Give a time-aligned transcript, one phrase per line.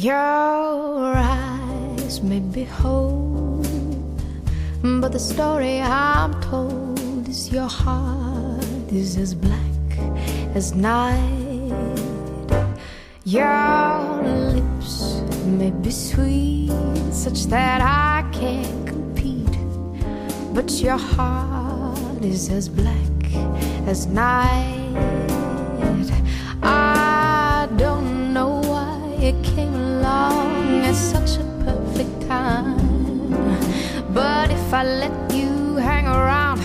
[0.00, 3.62] Your eyes may be whole,
[4.82, 9.98] but the story I'm told is your heart is as black
[10.54, 11.98] as night.
[13.26, 16.72] Your lips may be sweet,
[17.12, 19.58] such that I can't compete,
[20.54, 23.22] but your heart is as black
[23.86, 25.29] as night.
[34.70, 36.60] If I let you hang around,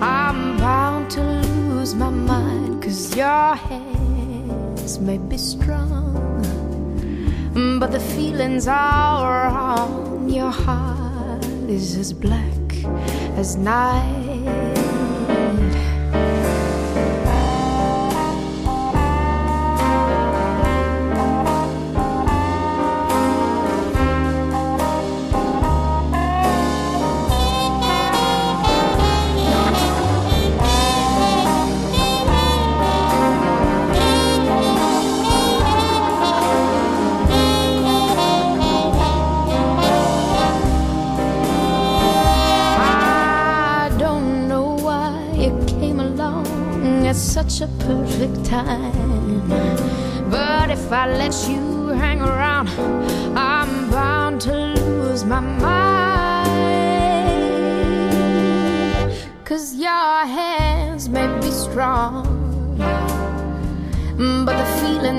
[0.00, 6.14] I'm bound to lose my mind, cause your hands may be strong,
[7.80, 10.28] but the feelings are wrong.
[10.30, 12.86] Your heart is as black
[13.36, 14.19] as night.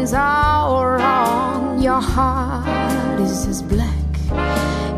[0.02, 1.82] Feelings are wrong.
[1.82, 3.88] Your heart is as black.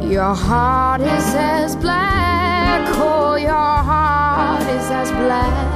[0.01, 5.72] Your heart is as black, oh, your heart is as black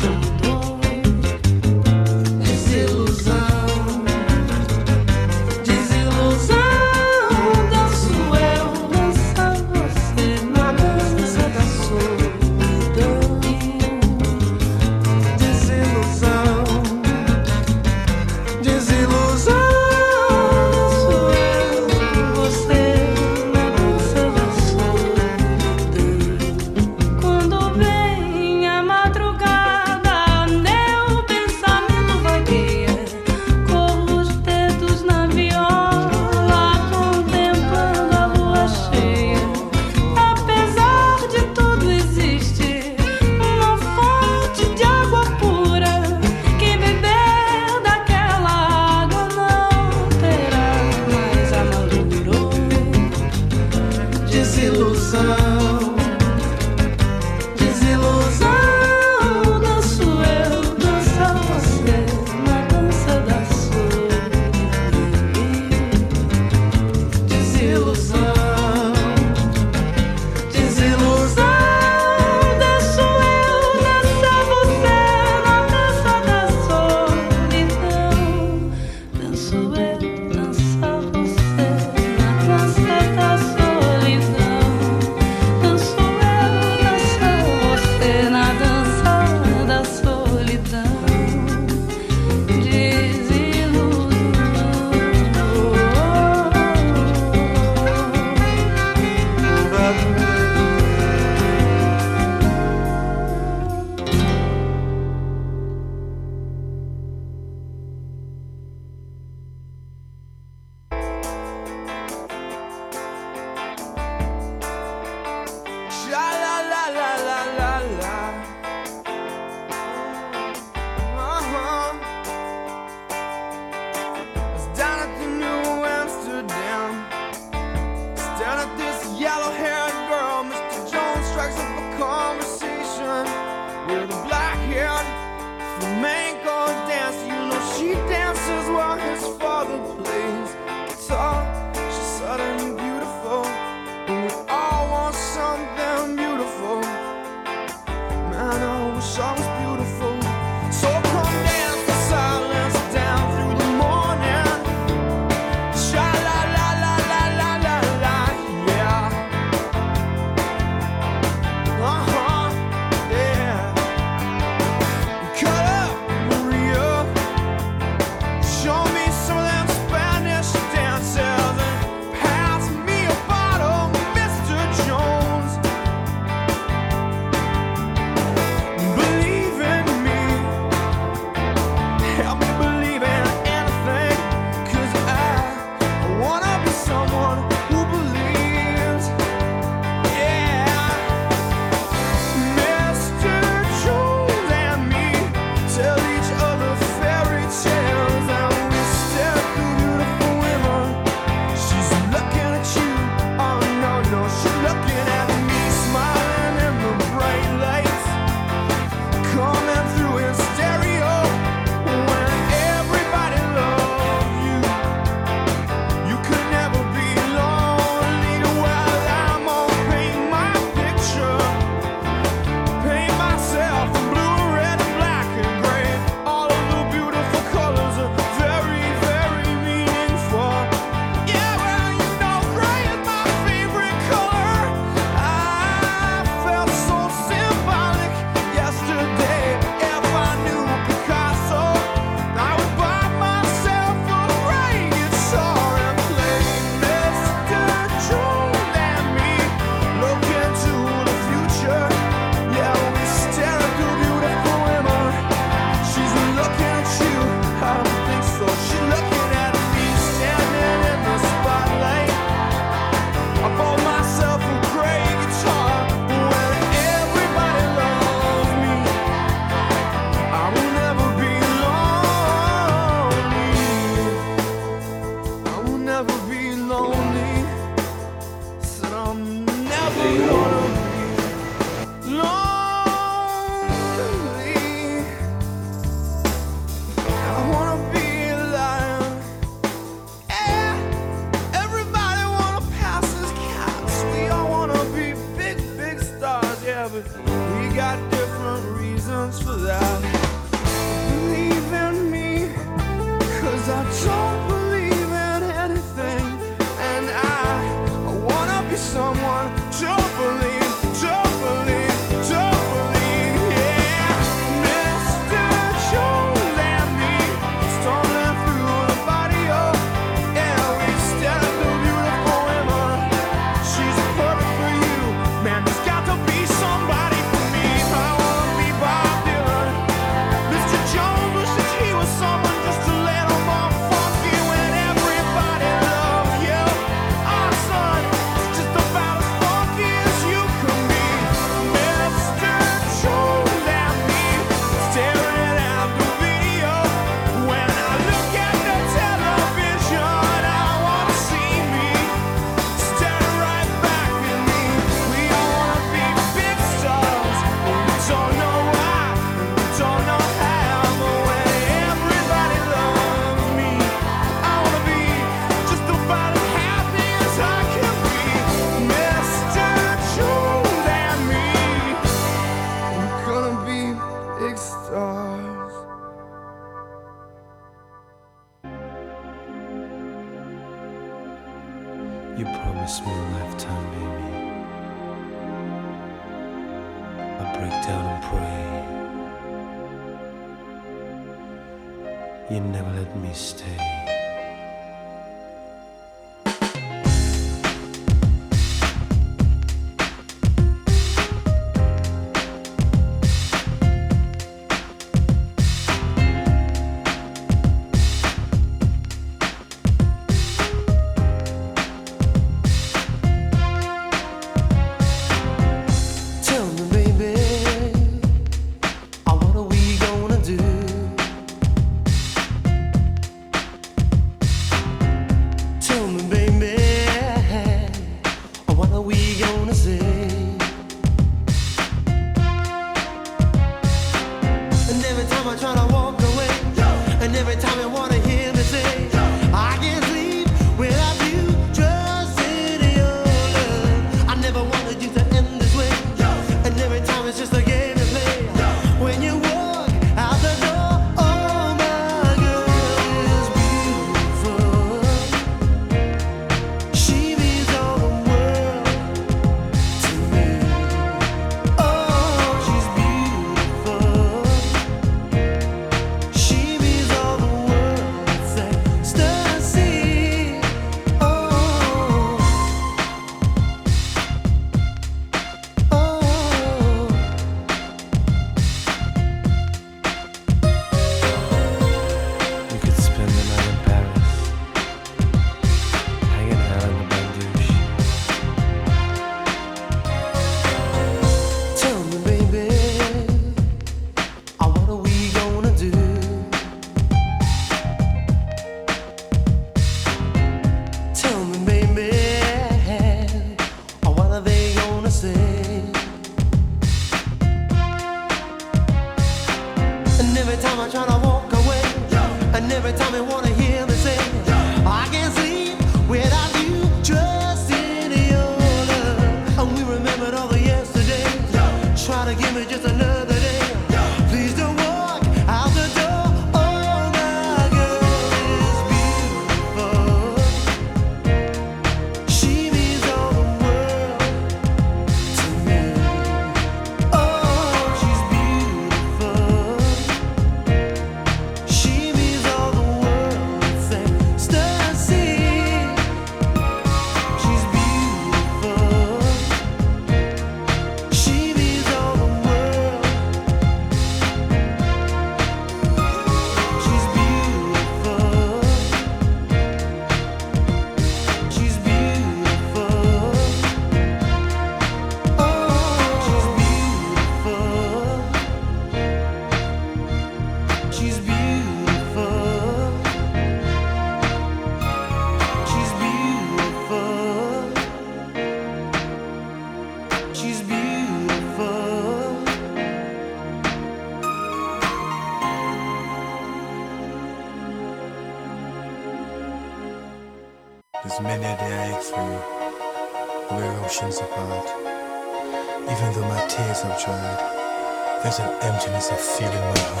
[598.31, 599.59] There's an emptiness of feeling.
[599.59, 600.00] my heart.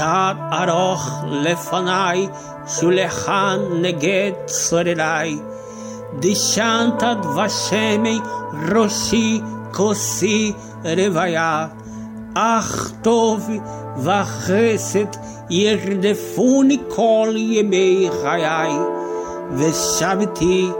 [0.00, 1.06] Tad aroch
[1.44, 2.20] lefanai,
[2.74, 5.32] shulechan neget sorerai.
[6.18, 8.20] Deshantad Vashemen
[8.70, 11.70] Roshi Kosi Revaya
[12.34, 13.42] Ach Tov
[13.96, 15.12] Vacheset
[15.48, 18.74] Yerdefuni Kol Yemei Chayai
[19.52, 20.72] Veshaviti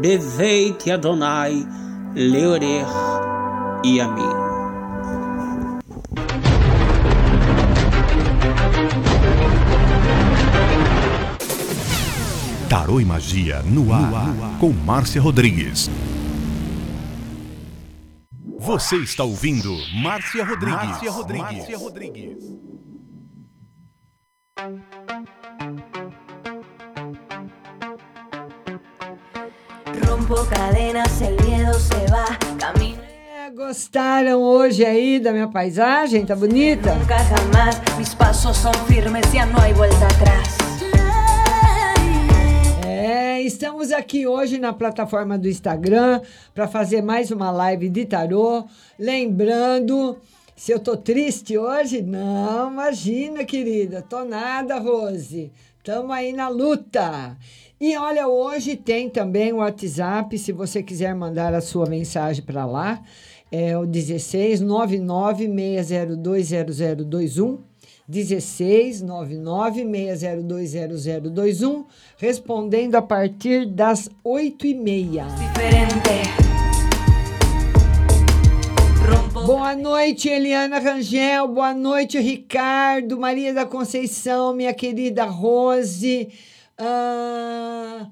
[0.00, 1.66] Beveit Adonai
[2.14, 2.96] Leorech
[3.84, 4.41] e
[12.72, 15.90] Tarô e Magia no ar, no ar, com Márcia Rodrigues.
[18.58, 20.88] Você está ouvindo Márcia Rodrigues.
[20.88, 21.58] Márcia Rodrigues.
[21.58, 22.38] Márcia Rodrigues.
[30.08, 32.24] Rompo cadenas, el miedo se va,
[32.58, 33.02] camino.
[33.02, 36.24] É, gostaram hoje aí da minha paisagem?
[36.24, 36.94] Tá bonita?
[36.94, 40.61] Nunca jamás, mis pasos son firmes, ya no hay vuelta atrás.
[43.44, 46.20] Estamos aqui hoje na plataforma do Instagram
[46.54, 48.64] para fazer mais uma live de tarô.
[48.96, 50.16] Lembrando,
[50.54, 55.50] se eu tô triste hoje, não, imagina, querida, tô nada, Rose.
[55.82, 57.36] Tamo aí na luta.
[57.80, 62.64] E olha, hoje tem também o WhatsApp, se você quiser mandar a sua mensagem para
[62.64, 63.02] lá,
[63.50, 65.48] é o 16 99
[65.82, 67.71] 602 0021.
[68.12, 71.86] 16 99 6020021,
[72.18, 75.24] respondendo a partir das 8h30.
[79.46, 81.48] Boa noite, Eliana Rangel.
[81.48, 86.28] Boa noite, Ricardo, Maria da Conceição, minha querida Rose,
[86.76, 88.08] ah,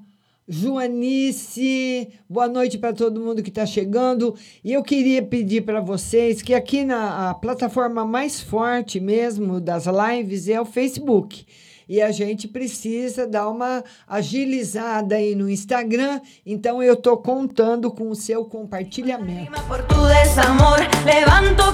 [0.47, 2.09] Joanice.
[2.29, 4.35] Boa noite para todo mundo que está chegando.
[4.63, 10.47] E eu queria pedir para vocês que aqui na plataforma mais forte mesmo das lives
[10.47, 11.45] é o Facebook.
[11.87, 16.21] E a gente precisa dar uma agilizada aí no Instagram.
[16.45, 19.51] Então eu tô contando com o seu compartilhamento.
[19.63, 21.71] Por tu desamor, levanto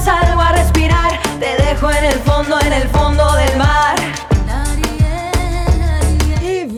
[0.00, 1.20] salgo a respirar.
[1.38, 4.39] Te dejo en el fondo, en el fondo del mar.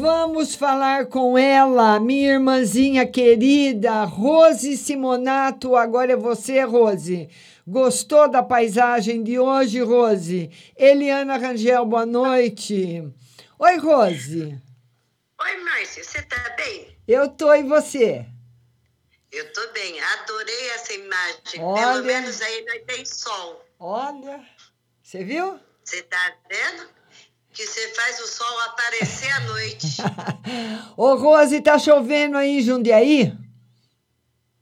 [0.03, 5.77] Vamos falar com ela, minha irmãzinha querida, Rose Simonato.
[5.77, 7.31] Agora é você, Rose.
[7.65, 10.51] Gostou da paisagem de hoje, Rose?
[10.77, 13.09] Eliana Rangel, boa noite.
[13.57, 14.61] Oi, Rose.
[15.41, 16.99] Oi, Márcia, você tá bem?
[17.07, 18.27] Eu tô e você?
[19.31, 21.61] Eu tô bem, adorei essa imagem.
[21.61, 21.81] Olha.
[21.81, 23.65] Pelo menos aí nós tem sol.
[23.79, 24.45] Olha,
[25.01, 25.61] você viu?
[25.85, 26.89] Você tá vendo?
[27.53, 29.87] Que você faz o sol aparecer à noite.
[30.97, 33.33] Ô, Rose, tá chovendo aí em Jundiaí?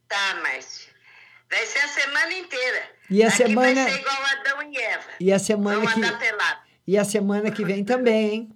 [0.07, 0.91] tá, Márcia.
[1.49, 2.83] Vai ser a semana inteira.
[3.09, 5.05] E a Aqui semana- vai ser igual Adão e Eva.
[5.21, 6.59] E a semana Vamos que andar pelado.
[6.85, 8.49] e a semana que vem também, hein?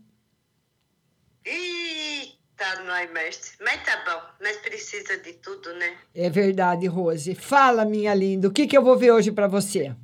[1.45, 3.53] Eita, nós, Márcia.
[3.61, 5.95] Mas tá bom, nós precisa de tudo, né?
[6.13, 7.35] É verdade, Rose.
[7.35, 9.95] Fala, minha linda, o que que eu vou ver hoje para você?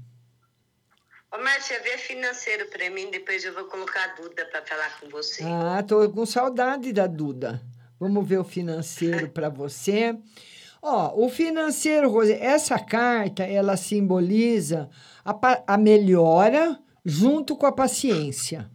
[1.34, 5.08] Ô, Márcia, vê financeiro pra mim, depois eu vou colocar a Duda pra falar com
[5.08, 5.42] você.
[5.46, 7.62] Ah, tô com saudade da Duda.
[7.98, 10.14] Vamos ver o financeiro para você.
[10.84, 14.90] Ó, o financeiro, Rose, essa carta, ela simboliza
[15.24, 18.70] a, a melhora junto com a paciência.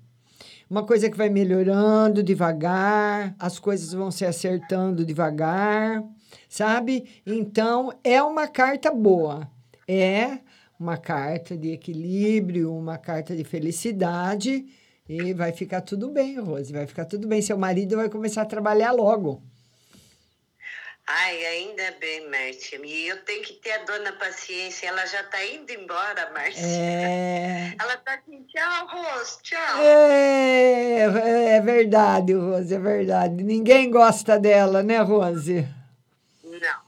[0.70, 6.02] Uma coisa que vai melhorando devagar, as coisas vão se acertando devagar,
[6.48, 7.20] sabe?
[7.26, 9.46] Então, é uma carta boa.
[9.86, 10.38] É
[10.78, 14.66] uma carta de equilíbrio, uma carta de felicidade.
[15.08, 17.40] E vai ficar tudo bem, Rose, vai ficar tudo bem.
[17.40, 19.42] Seu marido vai começar a trabalhar logo.
[21.08, 22.80] Ai, ainda bem, Márcia.
[22.84, 24.88] E eu tenho que ter a dona paciência.
[24.88, 26.66] Ela já tá indo embora, Márcia.
[26.66, 29.78] É, Ela tá assim, tchau, Rose, tchau.
[29.80, 33.44] é, é verdade, Rose, é verdade.
[33.44, 35.64] Ninguém gosta dela, né, Rose?
[36.42, 36.80] Não,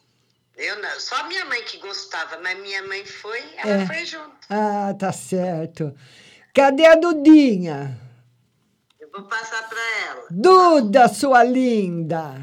[0.58, 1.00] eu não.
[1.00, 3.86] Só minha mãe que gostava, mas minha mãe foi, ela É.
[3.86, 4.36] foi junto.
[4.50, 5.94] Ah, tá certo.
[6.54, 7.98] Cadê a Dudinha?
[8.98, 10.26] Eu vou passar pra ela.
[10.30, 12.34] Duda, sua linda.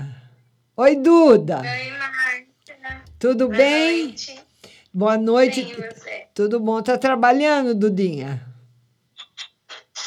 [0.77, 1.61] Oi, Duda.
[1.61, 3.03] Oi, Márcia.
[3.19, 4.03] Tudo Boa bem?
[4.07, 4.41] noite.
[4.93, 5.63] Boa noite.
[5.65, 6.27] Bem, você?
[6.33, 6.81] Tudo bom?
[6.81, 8.45] Tá trabalhando, Dudinha?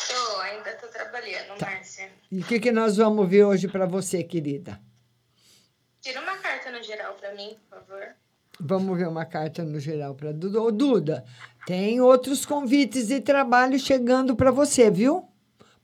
[0.09, 2.11] Tô, ainda tô trabalhando, Márcia.
[2.31, 4.81] E o que, que nós vamos ver hoje para você, querida?
[6.01, 7.57] Tira uma carta no geral pra mim.
[8.61, 10.61] Vamos ver uma carta no geral para Duda.
[10.61, 11.25] Ô, Duda,
[11.67, 15.25] tem outros convites de trabalho chegando para você, viu?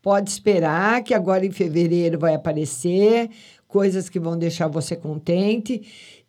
[0.03, 3.31] Pode esperar que agora em fevereiro vai aparecer
[3.69, 5.83] coisas que vão deixar você contente.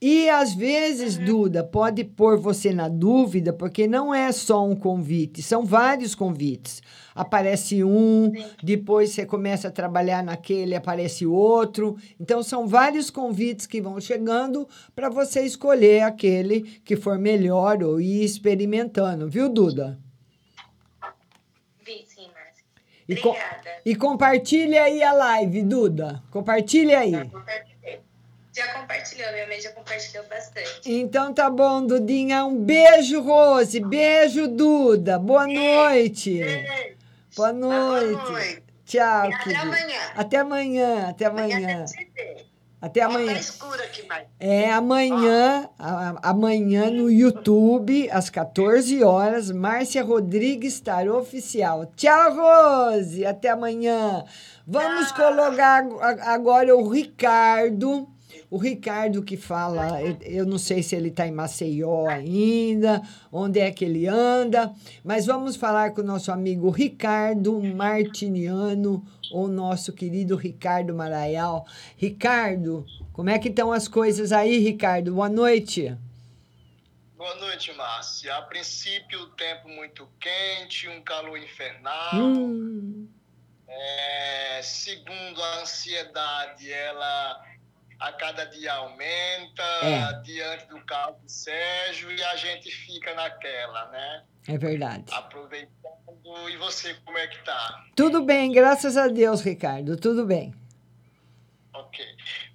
[0.07, 5.41] E às vezes, Duda, pode pôr você na dúvida, porque não é só um convite,
[5.41, 6.79] são vários convites.
[7.15, 11.97] Aparece um, depois você começa a trabalhar naquele, aparece outro.
[12.19, 17.99] Então, são vários convites que vão chegando para você escolher aquele que for melhor ou
[17.99, 19.97] ir experimentando, viu, Duda?
[21.83, 22.63] Vi sim, Márcia.
[23.09, 23.69] E, co- Obrigada.
[23.83, 26.21] e compartilha aí a live, Duda.
[26.29, 27.11] Compartilha aí.
[27.11, 27.74] Compartilhei.
[28.55, 30.89] Já compartilhou, minha mãe já compartilhou bastante.
[30.89, 32.45] Então tá bom, Dudinha.
[32.45, 33.79] Um beijo, Rose.
[33.81, 35.19] Beijo, Duda.
[35.19, 36.39] Boa noite.
[37.35, 38.13] Boa noite.
[38.15, 38.63] Boa noite.
[38.85, 39.99] Tchau, até amanhã.
[40.15, 41.07] Até amanhã.
[41.09, 41.57] Até amanhã.
[41.57, 42.45] Amanhã ver.
[42.81, 43.33] Até amanhã.
[43.33, 44.27] Tá escuro aqui, Márcia.
[44.39, 51.87] É amanhã, a- amanhã no YouTube, às 14 horas, Márcia Rodrigues Tarô Oficial.
[51.95, 53.25] Tchau, Rose!
[53.25, 54.23] Até amanhã.
[54.67, 55.83] Vamos colocar
[56.21, 58.07] agora o Ricardo.
[58.49, 63.59] O Ricardo que fala, eu- eu não sei se ele está em Maceió ainda, onde
[63.59, 64.71] é que ele anda,
[65.03, 71.65] mas vamos falar com o nosso amigo Ricardo Martiniano, ou nosso querido Ricardo Maraial.
[71.97, 75.13] Ricardo, como é que estão as coisas aí, Ricardo?
[75.15, 75.95] Boa noite.
[77.17, 78.35] Boa noite, Márcia.
[78.35, 82.21] A princípio, o tempo muito quente, um calor infernal.
[82.21, 83.07] Hum,
[83.67, 87.43] É, segundo a ansiedade, ela
[88.07, 90.13] a cada dia aumenta É.
[90.21, 94.23] diante do caso do Sérgio e a gente fica naquela, né?
[94.47, 95.05] é verdade.
[95.11, 96.49] Aproveitando.
[96.49, 97.83] E você, como é que tá?
[97.95, 100.53] Tudo bem, graças a Deus, Ricardo, tudo bem.
[101.73, 102.05] Ok.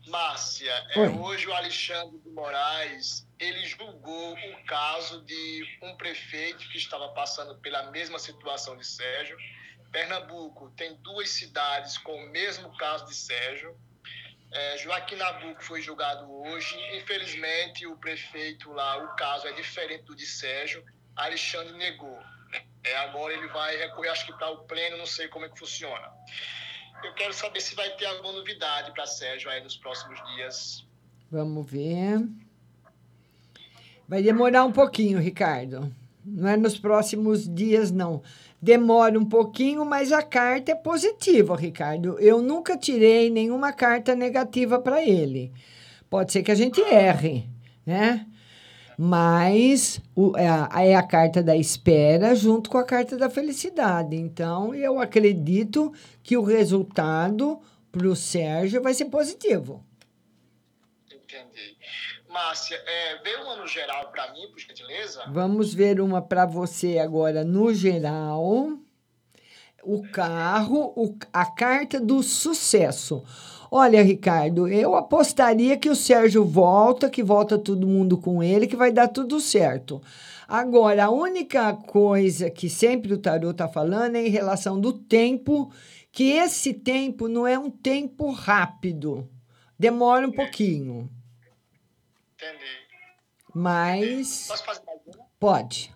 [0.07, 6.79] Márcia, é, hoje o Alexandre de Moraes, ele julgou o caso de um prefeito que
[6.79, 9.37] estava passando pela mesma situação de Sérgio.
[9.93, 13.77] Pernambuco tem duas cidades com o mesmo caso de Sérgio.
[14.53, 16.77] É, Joaquim Nabuco foi julgado hoje.
[16.97, 20.85] Infelizmente, o prefeito lá, o caso é diferente do de Sérgio.
[21.15, 22.19] Alexandre negou.
[22.83, 25.59] É, agora ele vai recorrer, acho que para o pleno, não sei como é que
[25.59, 26.11] funciona.
[27.05, 30.87] Eu quero saber se vai ter alguma novidade para Sérgio aí nos próximos dias.
[31.31, 32.27] Vamos ver.
[34.09, 35.95] Vai demorar um pouquinho, Ricardo.
[36.25, 38.23] Não é nos próximos dias, não.
[38.63, 42.19] Demora um pouquinho, mas a carta é positiva, Ricardo.
[42.19, 45.51] Eu nunca tirei nenhuma carta negativa para ele.
[46.11, 47.49] Pode ser que a gente erre,
[47.87, 48.27] né?
[48.99, 54.17] Mas o- é, a, é a carta da espera junto com a carta da felicidade.
[54.17, 55.93] Então, eu acredito
[56.23, 57.59] que o resultado
[57.91, 59.83] para o Sérgio vai ser positivo.
[61.11, 61.77] Entendi.
[62.31, 65.23] Márcia, é, vê uma no geral para mim, por gentileza?
[65.33, 68.73] Vamos ver uma para você agora no geral.
[69.83, 73.25] O carro, o- a carta do sucesso.
[73.71, 78.77] Olha, Ricardo, eu apostaria que o Sérgio volta, que volta todo mundo com ele, que
[78.77, 80.03] vai dar tudo certo.
[80.47, 85.73] Agora, a única coisa que sempre o tarô está falando é em relação do tempo,
[86.13, 89.29] que esse tempo não é um tempo rápido.
[89.79, 91.09] Demora um pouquinho,
[92.43, 92.65] Entendi.
[93.55, 95.27] mas Posso fazer mais uma?
[95.39, 95.95] pode.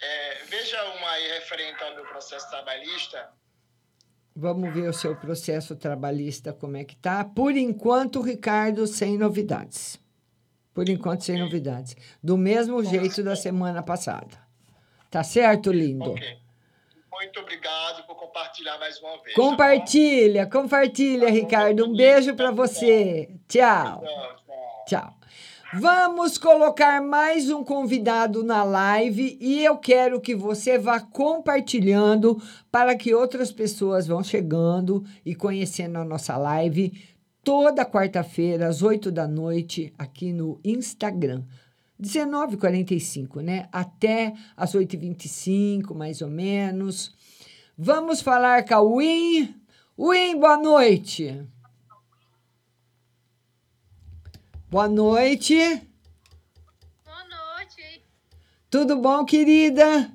[0.00, 3.30] É, veja uma aí referente ao meu processo trabalhista.
[4.34, 7.24] Vamos ver o seu processo trabalhista como é que tá.
[7.24, 10.00] Por enquanto, Ricardo, sem novidades.
[10.72, 11.96] Por enquanto, sem novidades.
[12.22, 14.38] Do mesmo jeito da semana passada.
[15.10, 16.12] Tá certo, lindo?
[16.12, 16.38] Ok.
[17.12, 19.34] Muito obrigado por compartilhar mais uma vez.
[19.34, 21.84] Compartilha, compartilha, Ricardo.
[21.84, 23.28] Um beijo para você.
[23.46, 24.00] Tchau.
[24.00, 24.39] Tá bom?
[24.90, 25.14] Tchau.
[25.74, 32.96] Vamos colocar mais um convidado na live e eu quero que você vá compartilhando para
[32.96, 37.00] que outras pessoas vão chegando e conhecendo a nossa live
[37.44, 41.44] toda quarta-feira às 8 da noite aqui no Instagram.
[42.02, 43.68] 19h45, né?
[43.70, 47.14] Até às 8h25, mais ou menos.
[47.78, 49.54] Vamos falar com a Win.
[49.96, 51.46] Win, boa noite.
[54.70, 55.56] Boa noite.
[57.04, 58.04] Boa noite.
[58.70, 60.08] Tudo bom, querida?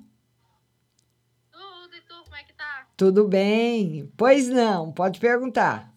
[1.52, 2.88] Tudo e tu, como é que tá?
[2.96, 4.10] Tudo bem.
[4.16, 5.94] Pois não, pode perguntar.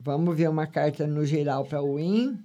[0.00, 2.36] Vamos ver uma carta no geral para o Win.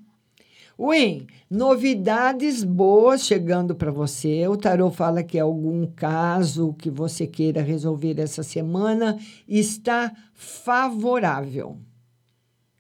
[0.80, 4.48] Win, novidades boas chegando para você.
[4.48, 11.78] O tarô fala que algum caso que você queira resolver essa semana está favorável.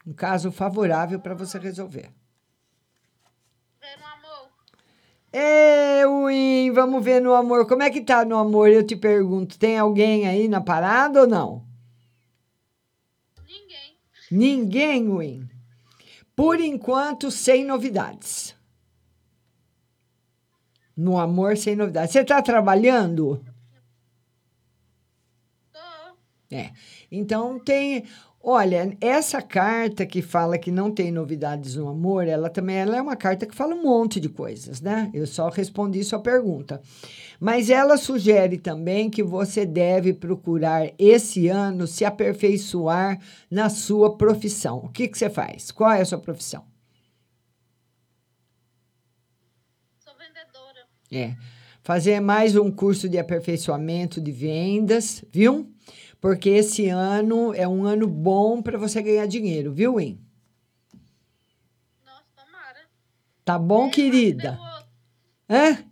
[0.08, 2.10] Um caso favorável para você resolver.
[3.82, 4.50] Vê no amor.
[5.34, 7.68] Ê, Win, vamos ver no amor.
[7.68, 8.70] Como é que tá no amor?
[8.70, 11.66] Eu te pergunto, tem alguém aí na parada ou não?
[13.46, 13.98] Ninguém.
[14.32, 15.59] Ninguém, Win.
[16.40, 18.56] Por enquanto, sem novidades.
[20.96, 22.14] No amor, sem novidades.
[22.14, 23.44] Você tá trabalhando?
[25.74, 25.80] Tô.
[26.50, 26.72] É.
[27.12, 28.06] Então tem.
[28.52, 33.02] Olha, essa carta que fala que não tem novidades no amor, ela também ela é
[33.02, 35.12] uma carta que fala um monte de coisas, né?
[35.14, 36.82] Eu só respondi sua pergunta.
[37.40, 44.80] Mas ela sugere também que você deve procurar esse ano se aperfeiçoar na sua profissão.
[44.80, 45.70] O que, que você faz?
[45.70, 46.66] Qual é a sua profissão?
[50.00, 50.88] Sou vendedora.
[51.12, 51.36] É.
[51.84, 55.72] Fazer mais um curso de aperfeiçoamento de vendas, viu?
[56.22, 60.20] Porque esse ano é um ano bom para você ganhar dinheiro, viu, Win?
[62.06, 62.80] Nossa, tomara.
[63.46, 64.52] Tá bom, querida?
[64.52, 64.88] Deu outro.
[65.50, 65.86] Hã?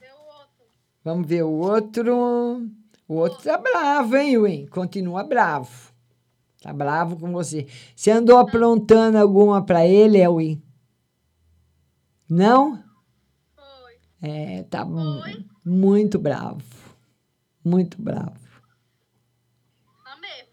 [0.00, 0.66] Deu outro.
[1.04, 2.70] Vamos ver o outro.
[3.06, 4.66] O outro tá bravo, hein, Win?
[4.68, 5.92] Continua bravo.
[6.62, 7.66] Tá bravo com você.
[7.94, 10.60] Você andou aprontando alguma para ele, é, Win?
[12.28, 12.82] Não?
[13.54, 13.96] Foi.
[14.28, 15.22] É, tá mu-
[15.64, 16.62] muito bravo.
[17.64, 18.34] Muito bravo.
[20.04, 20.52] Tá mesmo.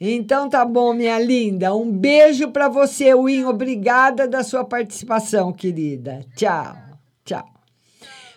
[0.00, 1.74] Então tá bom, minha linda.
[1.74, 3.44] Um beijo para você, Win.
[3.44, 6.24] Obrigada da sua participação, querida.
[6.36, 6.76] Tchau.
[7.24, 7.44] Tchau.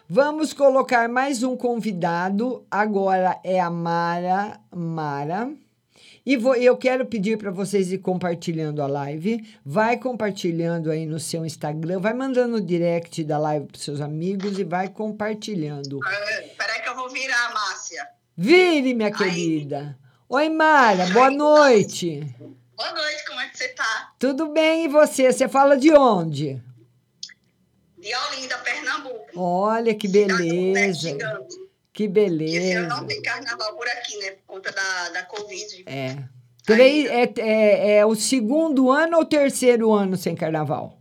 [0.09, 2.65] Vamos colocar mais um convidado.
[2.69, 4.59] Agora é a Mara.
[4.75, 5.51] Mara.
[6.25, 9.47] E vou, eu quero pedir para vocês ir compartilhando a live.
[9.63, 11.99] Vai compartilhando aí no seu Instagram.
[11.99, 15.99] Vai mandando o direct da live para seus amigos e vai compartilhando.
[16.57, 18.07] Peraí que eu vou virar, Márcia.
[18.35, 19.97] Vire, minha querida.
[20.33, 21.07] Oi, Mara.
[21.07, 22.21] Boa noite.
[22.77, 24.13] Boa noite, como é que você tá?
[24.17, 25.29] Tudo bem e você?
[25.29, 26.63] Você fala de onde?
[27.97, 29.25] De Olinda, Pernambuco.
[29.35, 31.09] Olha que beleza.
[31.09, 31.57] Gigante.
[31.91, 32.87] Que Esse ano beleza.
[32.87, 34.31] não tem carnaval por aqui, né?
[34.31, 35.83] Por conta da, da Covid.
[35.85, 36.23] É.
[36.63, 40.97] Três, é, é, é o segundo ano ou terceiro ano sem carnaval?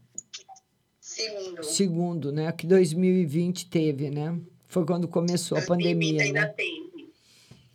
[1.01, 1.63] Segundo.
[1.63, 2.51] Segundo, né?
[2.51, 4.37] Que 2020 teve, né?
[4.67, 6.47] Foi quando começou a pandemia, ainda né?
[6.49, 6.91] tem.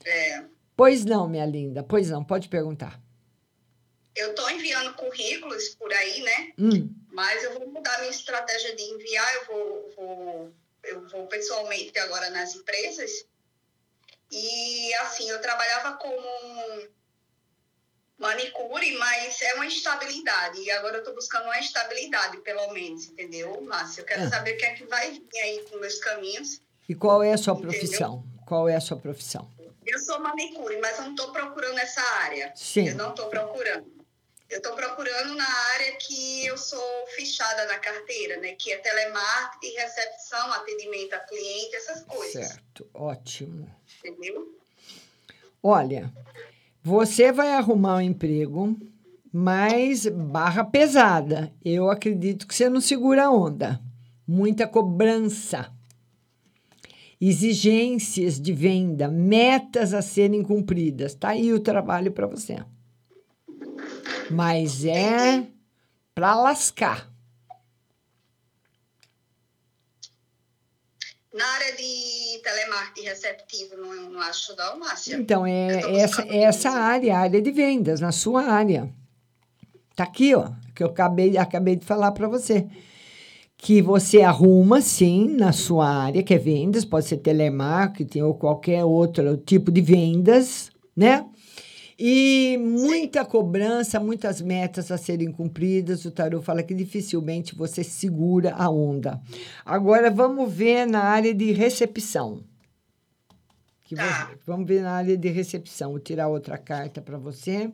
[0.04, 0.44] É,
[0.76, 1.84] Pois não, minha linda.
[1.84, 3.00] Pois não, pode perguntar.
[4.16, 6.54] eu tô enviando currículos por aí, né?
[6.58, 11.98] Hum, Mas eu vou mudar minha estratégia de enviar, eu vou, vou, eu vou pessoalmente
[12.00, 13.26] agora nas empresas.
[14.32, 16.22] E assim, eu trabalhava como
[18.18, 20.62] manicure, mas é uma instabilidade.
[20.62, 24.02] E agora eu estou buscando uma estabilidade, pelo menos, entendeu, Márcia?
[24.02, 24.30] Eu quero Ah.
[24.30, 26.62] saber o que é que vai vir aí com meus caminhos.
[26.88, 27.70] E qual é a sua Entendeu?
[27.72, 28.24] profissão?
[28.46, 29.52] Qual é a sua profissão?
[29.86, 32.52] Eu sou manicure, mas eu não estou procurando essa área.
[32.56, 32.90] Sim.
[32.90, 33.94] Eu não estou procurando.
[34.50, 38.54] Eu estou procurando na área que eu sou fichada na carteira, né?
[38.54, 42.48] Que é telemarketing, recepção, atendimento a cliente, essas coisas.
[42.48, 43.70] Certo, ótimo.
[44.04, 44.56] Entendeu?
[45.62, 46.14] Olha,
[46.84, 48.78] você vai arrumar um emprego,
[49.34, 51.52] mas barra pesada.
[51.64, 53.82] Eu acredito que você não segura a onda.
[54.28, 55.75] Muita cobrança.
[57.28, 61.16] Exigências de venda, metas a serem cumpridas.
[61.16, 62.64] Tá aí o trabalho para você.
[64.30, 65.44] Mas é
[66.14, 67.12] para lascar.
[71.34, 75.16] Na área de telemarketing receptivo, não, não acho não, Márcia.
[75.16, 78.94] Então, é essa, essa área, a área de vendas, na sua área.
[79.96, 82.68] Tá aqui, ó, que eu acabei, acabei de falar para você.
[83.66, 88.84] Que você arruma, sim, na sua área, que é vendas, pode ser telemarketing ou qualquer
[88.86, 91.26] outro tipo de vendas, né?
[91.98, 96.06] E muita cobrança, muitas metas a serem cumpridas.
[96.06, 99.20] O tarô fala que dificilmente você segura a onda.
[99.66, 102.44] Agora vamos ver na área de recepção.
[103.84, 105.90] Que você- vamos ver na área de recepção.
[105.90, 107.72] Vou tirar outra carta para você.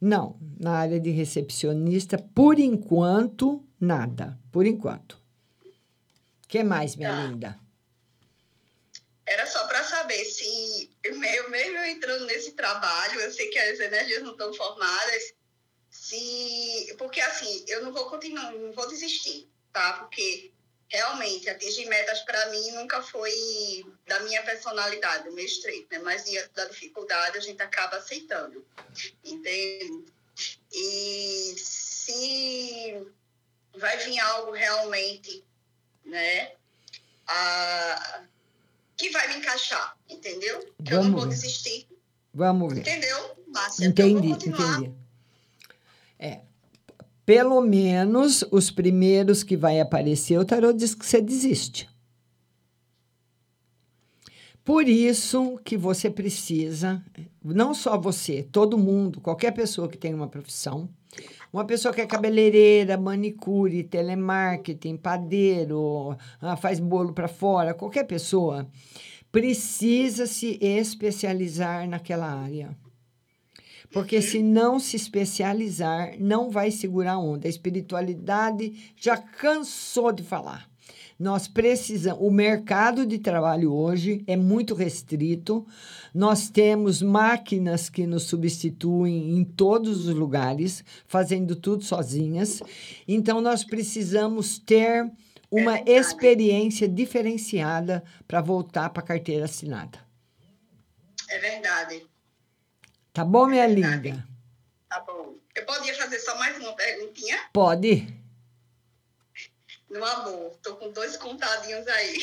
[0.00, 4.38] Não, na área de recepcionista, por enquanto, nada.
[4.50, 5.17] Por enquanto.
[6.48, 7.60] O que mais, minha linda?
[9.26, 11.18] Era só para saber se, eu
[11.50, 15.34] mesmo entrando nesse trabalho, eu sei que as energias não estão formadas,
[15.90, 16.94] se.
[16.96, 19.98] Porque assim, eu não vou continuar, não vou desistir, tá?
[19.98, 20.50] Porque
[20.88, 25.98] realmente atingir metas para mim nunca foi da minha personalidade, do meu estreito, né?
[25.98, 28.66] Mas diante da dificuldade a gente acaba aceitando,
[29.22, 30.10] entende?
[30.72, 33.06] E se
[33.76, 35.44] vai vir algo realmente,
[36.08, 36.52] né?
[37.26, 38.22] a-
[38.96, 40.58] que vai me encaixar, entendeu?
[40.84, 41.86] Que eu não vou desistir,
[42.34, 42.80] Vamos ver.
[42.80, 43.84] entendeu, Márcia?
[43.84, 44.92] Eu Entendi, entendi.
[46.18, 46.40] É.
[47.24, 51.88] Pelo menos os primeiros que vai aparecer, o tarô diz que você desiste.
[54.64, 57.02] Por isso que você precisa,
[57.42, 60.88] não só você, todo mundo, qualquer pessoa que tem uma profissão,
[61.52, 68.68] uma pessoa que é cabeleireira, manicure, telemarketing, padeiro, ah, faz bolo para fora, qualquer pessoa
[69.30, 72.76] precisa se especializar naquela área.
[73.90, 77.46] Porque se não se especializar, não vai segurar a onda.
[77.46, 80.68] A espiritualidade já cansou de falar.
[81.18, 82.22] Nós precisamos.
[82.22, 85.66] O mercado de trabalho hoje é muito restrito.
[86.14, 92.62] Nós temos máquinas que nos substituem em todos os lugares, fazendo tudo sozinhas.
[93.06, 95.10] Então, nós precisamos ter
[95.50, 99.98] uma experiência diferenciada para voltar para a carteira assinada.
[101.28, 102.06] É verdade.
[103.12, 104.24] Tá bom, minha linda?
[104.88, 105.34] Tá bom.
[105.54, 107.40] Eu podia fazer só mais uma perguntinha?
[107.52, 108.06] Pode.
[109.90, 112.18] No amor, tô com dois contadinhos aí.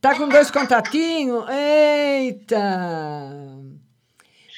[0.00, 1.44] Tá com dois contatinhos?
[1.48, 2.58] Eita!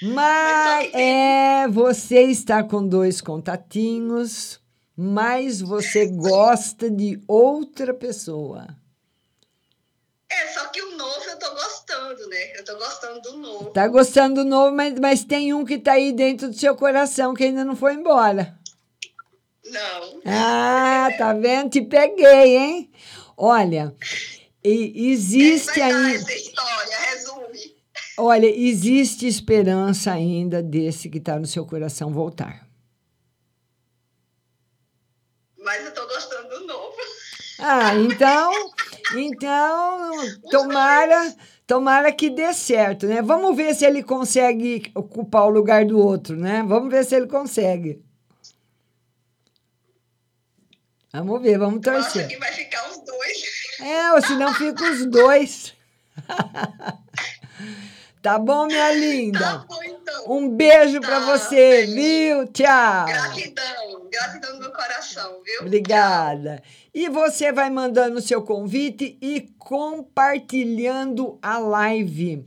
[0.02, 4.58] Mas é, você está com dois contatinhos,
[4.96, 8.68] mas você gosta de outra pessoa.
[10.30, 12.58] É, só que o novo eu tô gostando, né?
[12.58, 13.70] Eu tô gostando do novo.
[13.70, 17.34] Tá gostando do novo, mas, mas tem um que tá aí dentro do seu coração
[17.34, 18.58] que ainda não foi embora.
[19.74, 20.20] Não.
[20.24, 21.70] Ah, tá vendo?
[21.70, 22.90] Te peguei, hein?
[23.36, 23.92] Olha,
[24.62, 26.14] existe ainda.
[26.14, 27.74] Essa história, resume.
[28.16, 32.64] Olha, existe esperança ainda desse que está no seu coração voltar.
[35.58, 36.94] Mas eu tô gostando do novo.
[37.58, 38.52] Ah, então,
[39.16, 40.10] então,
[40.50, 41.34] tomara,
[41.66, 43.22] tomara que dê certo, né?
[43.22, 46.62] Vamos ver se ele consegue ocupar o lugar do outro, né?
[46.64, 48.03] Vamos ver se ele consegue.
[51.14, 52.24] Vamos ver, vamos torcer.
[52.24, 53.42] Acho que vai ficar os dois.
[53.80, 55.72] É, ou senão fica os dois.
[58.20, 59.38] tá bom, minha linda?
[59.38, 60.24] Tá bom, então.
[60.28, 61.94] Um beijo Tá, pra você, beijo.
[61.94, 62.46] viu?
[62.48, 63.06] Tchau.
[63.06, 65.60] Gratidão, gratidão do coração, viu?
[65.62, 66.60] Obrigada.
[66.92, 72.44] E você vai mandando o seu convite e compartilhando a live.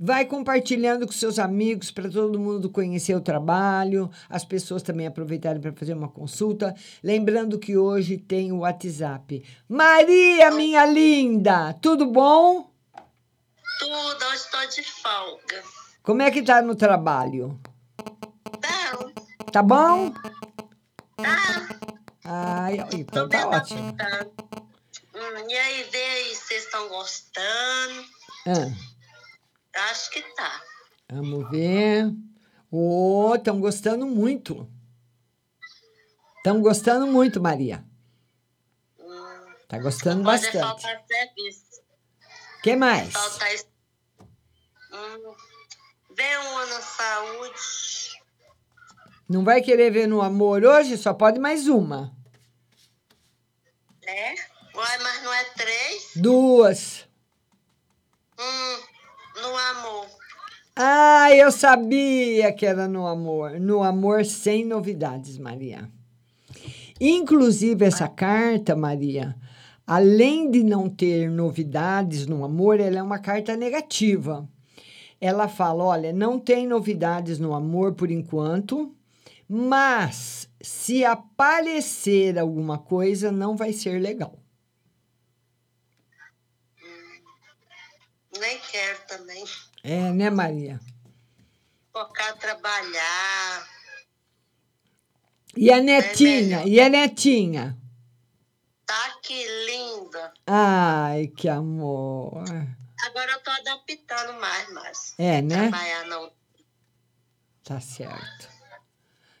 [0.00, 5.60] Vai compartilhando com seus amigos para todo mundo conhecer o trabalho, as pessoas também aproveitarem
[5.60, 6.72] para fazer uma consulta.
[7.02, 9.44] Lembrando que hoje tem o WhatsApp.
[9.68, 12.70] Maria, minha linda, tudo bom?
[13.80, 15.64] Tudo, hoje estou de folga.
[16.02, 17.58] Como é que tá no trabalho?
[18.60, 18.98] Tá,
[19.52, 20.12] Tá bom?
[21.16, 21.68] tá.
[22.24, 23.96] Ai, então Tô tá ótimo.
[25.14, 28.04] Hum, e aí, vê aí, vocês estão gostando?
[28.46, 28.70] Ah,
[29.74, 30.62] Acho que tá.
[31.10, 32.12] vamos ver.
[32.70, 34.70] Ô, estão gostando muito.
[36.38, 37.84] Estão gostando muito, Maria.
[39.68, 40.58] Tá gostando bastante.
[40.58, 41.82] faltar serviço.
[42.62, 43.12] que mais?
[43.12, 43.50] Faltar
[44.92, 45.34] hum,
[46.16, 48.22] vê uma na saúde.
[49.28, 50.96] Não vai querer ver no amor hoje?
[50.96, 52.16] Só pode mais uma.
[54.06, 54.34] É?
[54.74, 56.12] Uai, mas não é três?
[56.16, 57.06] Duas.
[58.38, 58.82] Hum,
[59.48, 60.06] no amor.
[60.76, 63.58] Ah, eu sabia que era no amor.
[63.58, 65.88] No amor sem novidades, Maria.
[67.00, 69.34] Inclusive, essa carta, Maria,
[69.86, 74.48] além de não ter novidades no amor, ela é uma carta negativa.
[75.20, 78.94] Ela fala: olha, não tem novidades no amor por enquanto,
[79.48, 84.38] mas se aparecer alguma coisa, não vai ser legal.
[88.40, 89.44] Nem quero também.
[89.82, 90.80] É, né, Maria?
[91.92, 93.68] Focar trabalhar.
[95.56, 96.64] E a netinha?
[96.66, 97.76] E a netinha?
[98.86, 100.32] Tá que linda.
[100.46, 102.44] Ai, que amor.
[103.04, 105.14] Agora eu tô adaptando mais, mas.
[105.18, 105.68] É, né?
[105.68, 106.32] Trabalhar não.
[107.64, 108.48] Tá certo.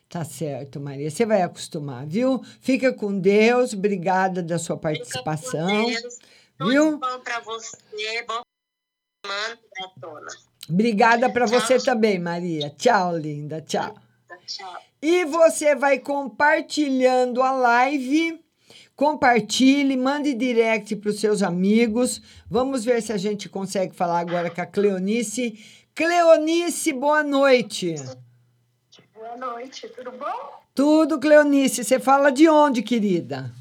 [0.08, 1.10] Tá certo, Maria.
[1.10, 2.42] Você vai acostumar, viu?
[2.60, 3.72] Fica com Deus.
[3.72, 5.86] Obrigada da sua participação.
[5.86, 6.18] Deus.
[6.60, 6.98] Viu?
[6.98, 7.76] Bom pra você.
[8.26, 8.40] Bom
[10.68, 12.70] Obrigada para você também, Maria.
[12.70, 13.60] Tchau, linda.
[13.60, 13.94] Tchau.
[14.46, 14.76] Tchau.
[15.00, 18.42] E você vai compartilhando a live.
[18.96, 22.20] Compartilhe, mande direct para os seus amigos.
[22.50, 25.64] Vamos ver se a gente consegue falar agora com a Cleonice.
[25.94, 27.94] Cleonice, boa noite.
[29.14, 30.62] Boa noite, tudo bom?
[30.74, 31.84] Tudo, Cleonice.
[31.84, 33.52] Você fala de onde, querida?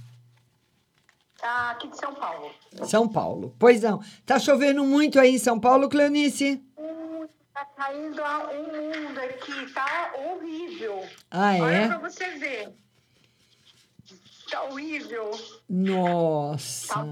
[1.48, 2.52] Tá aqui de São Paulo.
[2.84, 3.56] São Paulo.
[3.58, 4.02] Pois não.
[4.26, 6.62] Tá chovendo muito aí em São Paulo, Cleonice?
[6.78, 11.08] Hum, Tá caindo um mundo aqui, tá horrível.
[11.32, 11.62] Ah, é?
[11.62, 12.76] Olha pra você ver.
[14.52, 15.32] Tá horrível.
[15.70, 17.08] Nossa.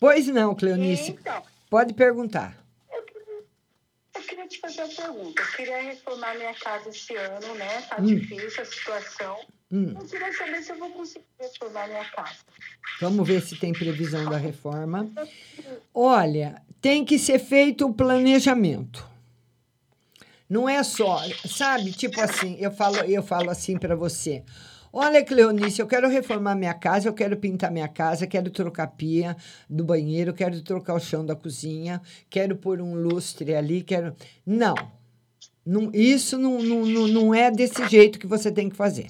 [0.00, 1.12] Pois não, Cleonice.
[1.12, 2.56] Então, Pode perguntar.
[4.22, 5.42] Eu queria te fazer uma pergunta.
[5.42, 7.82] Eu queria reformar minha casa esse ano, né?
[7.82, 8.06] Tá Hum.
[8.06, 9.38] difícil a situação.
[9.70, 9.94] Hum.
[9.98, 12.36] Eu queria saber se eu vou conseguir reformar minha casa.
[13.00, 15.10] Vamos ver se tem previsão da reforma.
[15.94, 19.10] Olha, tem que ser feito o planejamento.
[20.48, 21.18] Não é só,
[21.48, 21.92] sabe?
[21.92, 24.44] Tipo assim, eu falo, eu falo assim para você.
[24.94, 28.86] Olha, Cleonice, eu quero reformar minha casa, eu quero pintar minha casa, quero trocar a
[28.86, 29.34] pia
[29.68, 34.14] do banheiro, quero trocar o chão da cozinha, quero pôr um lustre ali, quero.
[34.44, 34.74] Não.
[35.64, 39.06] não isso não, não, não, é desse jeito que você tem que fazer.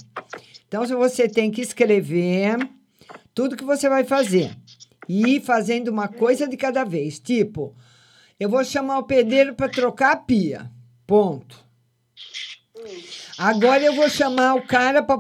[0.69, 2.57] Então, você tem que escrever
[3.35, 4.57] tudo que você vai fazer
[5.09, 7.19] e ir fazendo uma coisa de cada vez.
[7.19, 7.75] Tipo,
[8.39, 10.71] eu vou chamar o pedreiro para trocar a pia.
[11.09, 11.62] Ponto.
[13.39, 15.19] Agora eu vou chamar o cara para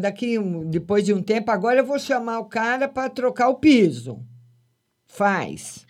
[0.00, 4.24] daqui depois de um tempo, agora eu vou chamar o cara para trocar o piso.
[5.06, 5.86] Faz.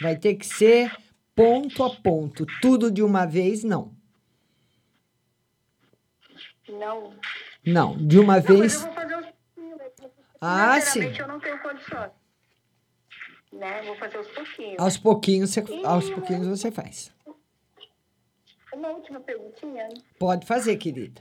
[0.00, 0.92] Vai ter que ser
[1.34, 3.94] ponto a ponto, tudo de uma vez não.
[6.68, 7.14] Não.
[7.64, 8.74] Não, de uma Não, vez.
[8.74, 9.78] eu vou fazer os pouquinhos.
[9.78, 11.00] Porque Ah, sim.
[11.18, 12.10] eu não tenho condições.
[13.52, 13.82] Né?
[13.82, 14.78] Vou fazer aos pouquinhos.
[14.78, 17.12] Aos pouquinhos, você, aos pouquinhos você faz.
[18.72, 19.88] Uma última perguntinha.
[20.18, 21.20] Pode fazer, querida.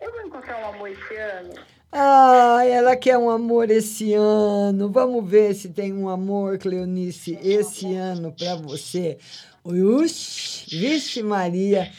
[0.00, 1.54] Eu vou encontrar um amor esse ano?
[1.90, 4.90] Ah, ela quer um amor esse ano.
[4.90, 9.18] Vamos ver se tem um amor, Cleonice, esse ano para você.
[9.64, 11.92] Uxi, vixe Maria.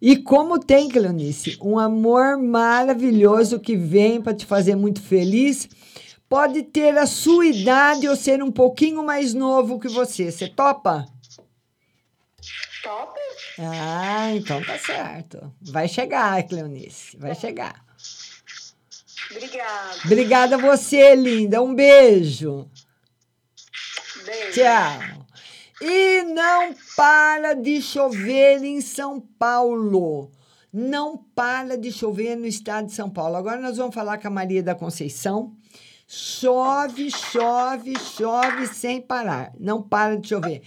[0.00, 5.68] E como tem, Cleonice, um amor maravilhoso que vem para te fazer muito feliz.
[6.28, 10.30] Pode ter a sua idade ou ser um pouquinho mais novo que você.
[10.30, 11.06] Você topa?
[12.88, 13.20] Top?
[13.58, 15.52] Ah, então tá certo.
[15.60, 17.84] Vai chegar, Cleonice, vai chegar.
[19.30, 19.98] Obrigada.
[20.06, 21.60] Obrigada a você, linda.
[21.60, 22.66] Um beijo.
[24.24, 24.52] Beijo.
[24.52, 25.26] Tchau.
[25.82, 30.32] E não para de chover em São Paulo.
[30.72, 33.36] Não para de chover no estado de São Paulo.
[33.36, 35.54] Agora nós vamos falar com a Maria da Conceição.
[36.06, 39.52] Chove, chove, chove sem parar.
[39.60, 40.62] Não para de chover.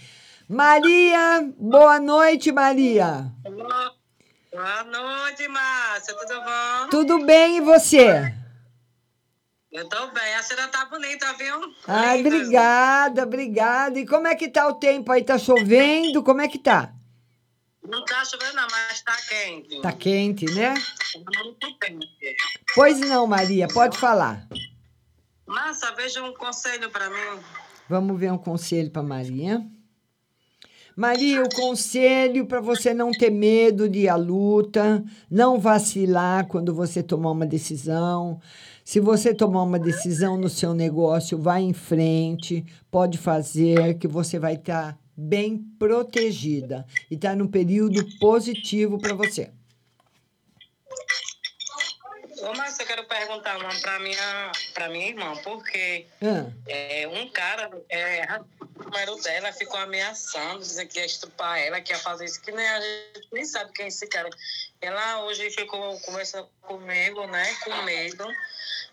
[0.52, 3.32] Maria, boa noite, Maria.
[3.42, 6.14] Boa noite, Márcia.
[6.14, 6.88] Tudo bom?
[6.90, 8.34] Tudo bem e você?
[9.72, 10.34] Eu tô bem.
[10.34, 11.74] A senhora tá bonita, viu?
[11.88, 13.98] Ai, obrigada, obrigada.
[13.98, 15.24] E como é que tá o tempo aí?
[15.24, 16.22] Tá chovendo?
[16.22, 16.92] Como é que tá?
[17.82, 19.80] Não tá chovendo, não, mas tá quente.
[19.80, 20.74] Tá quente, né?
[21.16, 22.36] Muito quente.
[22.74, 24.46] Pois não, Maria, pode falar.
[25.46, 27.40] Márcia, veja um conselho pra mim.
[27.88, 29.66] Vamos ver um conselho para Maria.
[30.96, 36.74] Maria, o conselho para você não ter medo de ir à luta, não vacilar quando
[36.74, 38.40] você tomar uma decisão.
[38.84, 44.38] Se você tomar uma decisão no seu negócio, vá em frente, pode fazer, que você
[44.38, 49.50] vai estar bem protegida e está num período positivo para você.
[52.42, 57.28] Ô, Márcia, eu quero perguntar uma pra minha, pra minha irmã, porque Ah, é, um
[57.28, 58.26] cara, é,
[58.92, 62.68] número dela ficou ameaçando, dizendo que ia estuprar ela, que ia fazer isso, que nem
[62.68, 64.28] a gente nem sabe quem é esse cara.
[64.80, 68.24] Ela hoje ficou conversando comigo, né, com medo.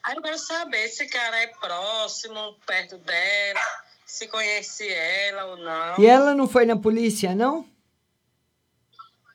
[0.02, 3.60] Aí eu quero saber se esse cara é próximo, perto dela,
[4.06, 6.00] se conhece ela ou não.
[6.00, 7.68] E ela não foi na polícia, não?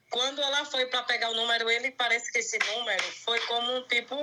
[0.08, 3.82] Quando ela foi para pegar o número, ele parece que esse número foi como um
[3.82, 4.16] tipo.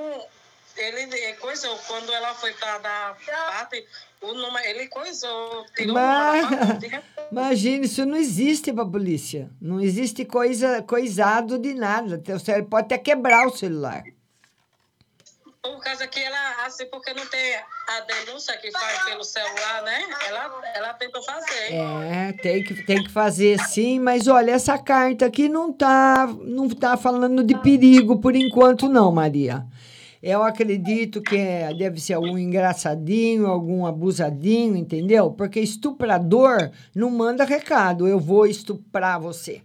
[0.78, 3.86] Ele coisou, quando ela foi para dar parte,
[4.22, 6.46] o número, ele coisou, tirou Mas,
[7.32, 9.50] imagine, isso não existe para polícia.
[9.60, 12.20] Não existe coisa, coisado de nada.
[12.20, 14.04] Teu cérebro pode até quebrar o celular.
[15.62, 20.08] Por causa que ela, assim, porque não tem a denúncia que faz pelo celular, né?
[20.28, 21.74] Ela, ela tentou fazer.
[21.74, 26.68] É, tem que, tem que fazer sim, mas olha, essa carta aqui não tá, não
[26.68, 29.66] tá falando de perigo por enquanto, não, Maria.
[30.22, 35.32] Eu acredito que é- deve ser algum engraçadinho, algum abusadinho, entendeu?
[35.32, 39.62] Porque estuprador não manda recado, eu vou estuprar você.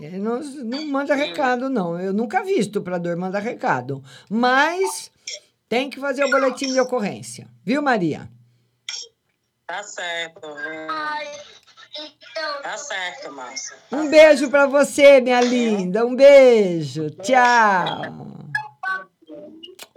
[0.00, 1.98] Ele não, não manda recado, não.
[1.98, 4.00] Eu nunca vi estuprador mandar recado.
[4.30, 5.10] Mas
[5.68, 7.48] tem que fazer o boletim de ocorrência.
[7.64, 8.30] Viu, Maria?
[9.66, 10.48] Tá certo.
[12.62, 13.76] Tá certo, Márcia.
[13.90, 16.06] Um beijo para você, minha linda.
[16.06, 17.10] Um beijo.
[17.10, 18.47] Tchau.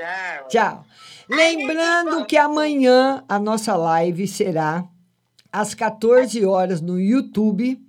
[0.01, 0.47] Tchau.
[0.47, 0.85] Tchau.
[1.29, 4.83] Lembrando que amanhã a nossa live será
[5.51, 7.79] às 14 horas no YouTube.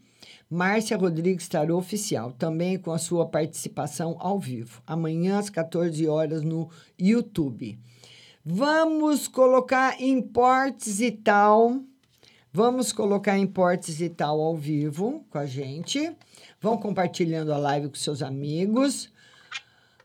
[0.51, 4.83] Márcia Rodrigues Tarô Oficial, também com a sua participação ao vivo.
[4.87, 7.79] Amanhã às 14 horas no YouTube.
[8.45, 11.81] Vamos colocar importes e tal.
[12.53, 16.15] Vamos colocar importes e tal ao vivo com a gente.
[16.61, 19.12] Vão compartilhando a live com seus amigos.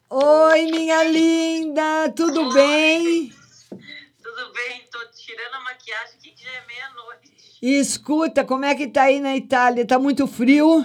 [0.09, 3.29] Oi, minha linda, tudo bem?
[4.23, 7.57] Tudo bem, tô tirando a maquiagem aqui que já é meia-noite.
[7.61, 9.85] E escuta, como é que tá aí na Itália?
[9.85, 10.79] Tá muito frio?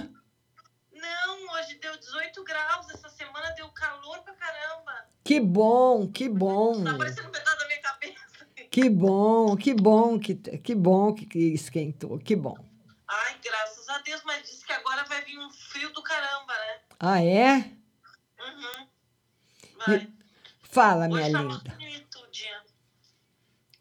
[0.93, 4.91] Não, hoje deu 18 graus, essa semana deu calor pra caramba.
[5.23, 6.83] Que bom, que bom.
[6.83, 8.47] Tá parecendo um pedaço da minha cabeça.
[8.69, 12.57] Que bom, que bom, que, que bom que esquentou, que bom.
[13.07, 16.79] Ai, graças a Deus, mas disse que agora vai vir um frio do caramba, né?
[16.99, 17.82] Ah, é?
[19.89, 20.07] E-
[20.69, 21.77] Fala, minha Hoje linda.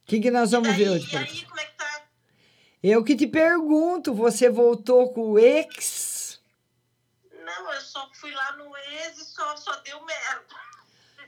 [0.02, 1.14] o que, que nós vamos e ver daí, hoje?
[1.14, 2.02] E aí, como é que tá?
[2.82, 6.40] Eu que te pergunto, você voltou com o ex?
[7.44, 10.42] Não, eu só fui lá no ex e só, só deu merda.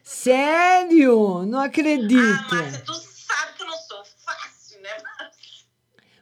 [0.03, 1.45] Sério?
[1.47, 2.15] Não acredito.
[2.51, 4.91] Ah, Márcia, tu sabe que eu não sou fácil, né?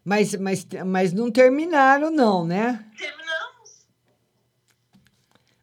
[0.05, 2.85] Mas, mas, mas não terminaram, não, né?
[2.97, 3.22] Terminamos.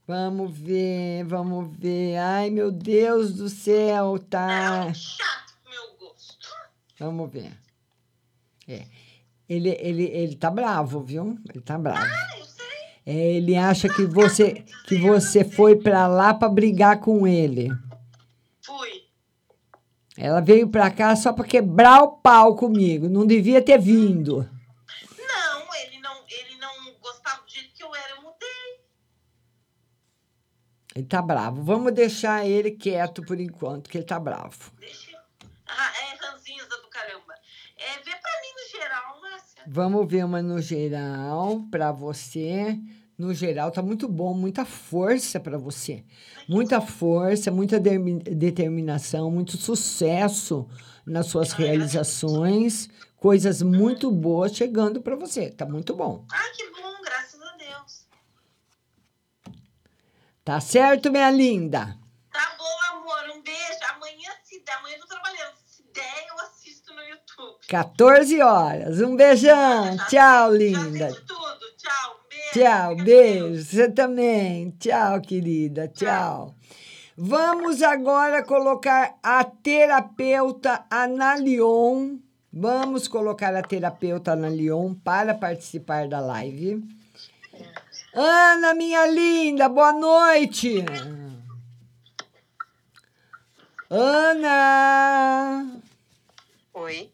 [0.09, 2.17] Vamos ver, vamos ver.
[2.17, 4.91] Ai, meu Deus do céu, tá.
[4.91, 6.47] Chato pro meu gosto.
[6.97, 7.51] Vamos ver.
[8.67, 8.85] É.
[9.47, 11.37] Ele, ele, ele tá bravo, viu?
[11.47, 12.11] Ele tá bravo.
[13.05, 17.69] É, ele acha que você que você foi pra lá pra brigar com ele.
[18.65, 19.03] Fui.
[20.17, 23.07] Ela veio pra cá só pra quebrar o pau comigo.
[23.07, 24.49] Não devia ter vindo.
[31.09, 31.61] Tá bravo.
[31.63, 34.71] Vamos deixar ele quieto por enquanto, que ele tá bravo.
[35.67, 37.33] Ah, é ranzinza do caramba.
[37.77, 39.61] É, vê pra mim no geral, Márcia.
[39.67, 42.79] Vamos ver uma no geral pra você.
[43.17, 46.05] No geral, tá muito bom, muita força pra você.
[46.47, 50.65] Muita força, muita dermi- determinação, muito sucesso
[51.05, 55.49] nas suas realizações, coisas muito boas chegando pra você.
[55.51, 56.25] Tá muito bom.
[56.31, 58.07] Ai, que bom, graças a Deus.
[60.49, 61.95] Tá certo, minha linda?
[62.33, 63.59] Tá bom, amor, um beijo.
[63.95, 65.53] Amanhã, se der, amanhã eu tô trabalhando.
[65.63, 67.67] Se der, eu assisto no YouTube.
[67.67, 68.99] 14 horas.
[68.99, 69.95] Um beijão.
[70.09, 71.15] Tchau, linda.
[72.51, 73.63] Tchau, beijo.
[73.63, 74.71] Você também.
[74.79, 75.87] Tchau, querida.
[75.87, 76.55] Tchau.
[77.15, 82.17] Vamos agora colocar a terapeuta Ana Leon.
[82.51, 86.98] Vamos colocar a terapeuta Ana Leon para participar da live.
[88.21, 90.83] Ana, minha linda, boa noite.
[93.89, 95.65] Ana,
[96.73, 97.09] Oi,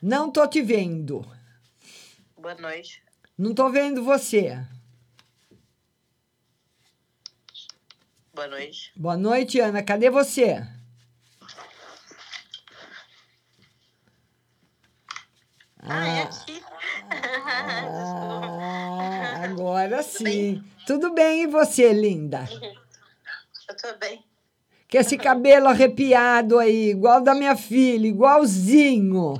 [0.00, 1.26] não tô te vendo.
[2.38, 3.02] boa noite.
[3.36, 4.66] Não tô vendo você.
[8.32, 8.92] Boa noite.
[8.96, 9.82] Boa noite, Ana.
[9.82, 10.66] Cadê você?
[15.80, 16.64] Ah, é aqui.
[17.86, 19.13] Ah,
[19.44, 20.62] agora sim.
[20.86, 22.48] Tudo bem, e você, linda?
[23.68, 24.24] Eu tô bem.
[24.86, 29.34] Que esse cabelo arrepiado aí, igual da minha filha, igualzinho.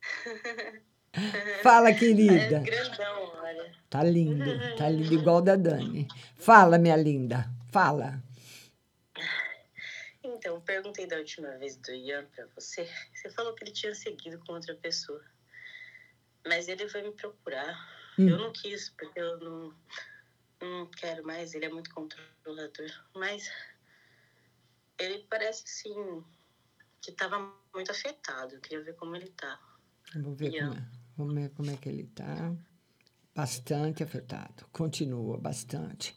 [1.62, 2.56] Fala, querida.
[2.56, 3.72] É grandão, olha.
[3.90, 4.44] Tá lindo,
[4.76, 6.06] tá lindo, igual da Dani.
[6.36, 8.22] Fala, minha linda, fala.
[10.22, 12.88] Então, perguntei da última vez do Ian pra você.
[13.14, 15.22] Você falou que ele tinha seguido com outra pessoa.
[16.46, 17.76] Mas ele foi me procurar.
[18.18, 18.28] Hum.
[18.28, 19.74] Eu não quis, porque eu não,
[20.60, 21.54] não quero mais.
[21.54, 22.90] Ele é muito controlador.
[23.14, 23.50] Mas
[24.98, 26.24] ele parece, assim,
[27.00, 28.54] que tava muito afetado.
[28.54, 29.60] Eu queria ver como ele tá.
[30.14, 32.54] Vamos ver, como é, vamos ver como é que ele tá.
[33.34, 34.66] Bastante afetado.
[34.72, 36.16] Continua bastante.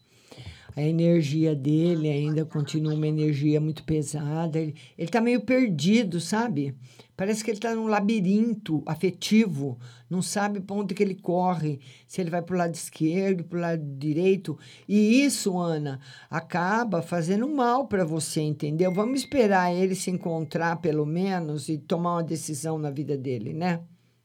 [0.76, 4.58] A energia dele ainda continua uma energia muito pesada.
[4.58, 6.78] Ele, ele tá meio perdido, sabe?
[7.20, 9.78] Parece que ele tá num labirinto afetivo.
[10.10, 11.82] Não sabe para onde que ele corre.
[12.08, 14.58] Se ele vai pro lado esquerdo, pro lado direito.
[14.88, 16.00] E isso, Ana,
[16.30, 18.90] acaba fazendo mal para você, entendeu?
[18.94, 23.84] Vamos esperar ele se encontrar pelo menos e tomar uma decisão na vida dele, né?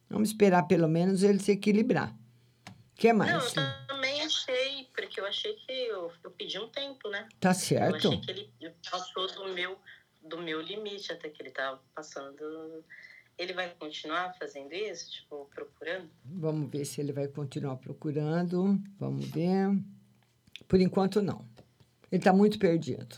[0.09, 2.15] Vamos esperar pelo menos ele se equilibrar.
[2.69, 3.33] O que mais?
[3.57, 7.27] Não, eu também achei, porque eu achei que eu, eu pedi um tempo, né?
[7.41, 8.07] Tá Eu certo.
[8.07, 8.49] achei que ele
[8.89, 9.77] passou do meu,
[10.25, 12.85] do meu limite até que ele tava passando.
[13.37, 16.09] Ele vai continuar fazendo isso, tipo, procurando?
[16.25, 18.81] Vamos ver se ele vai continuar procurando.
[18.99, 19.77] Vamos ver.
[20.69, 21.45] Por enquanto, não.
[22.11, 23.17] Ele está muito perdido.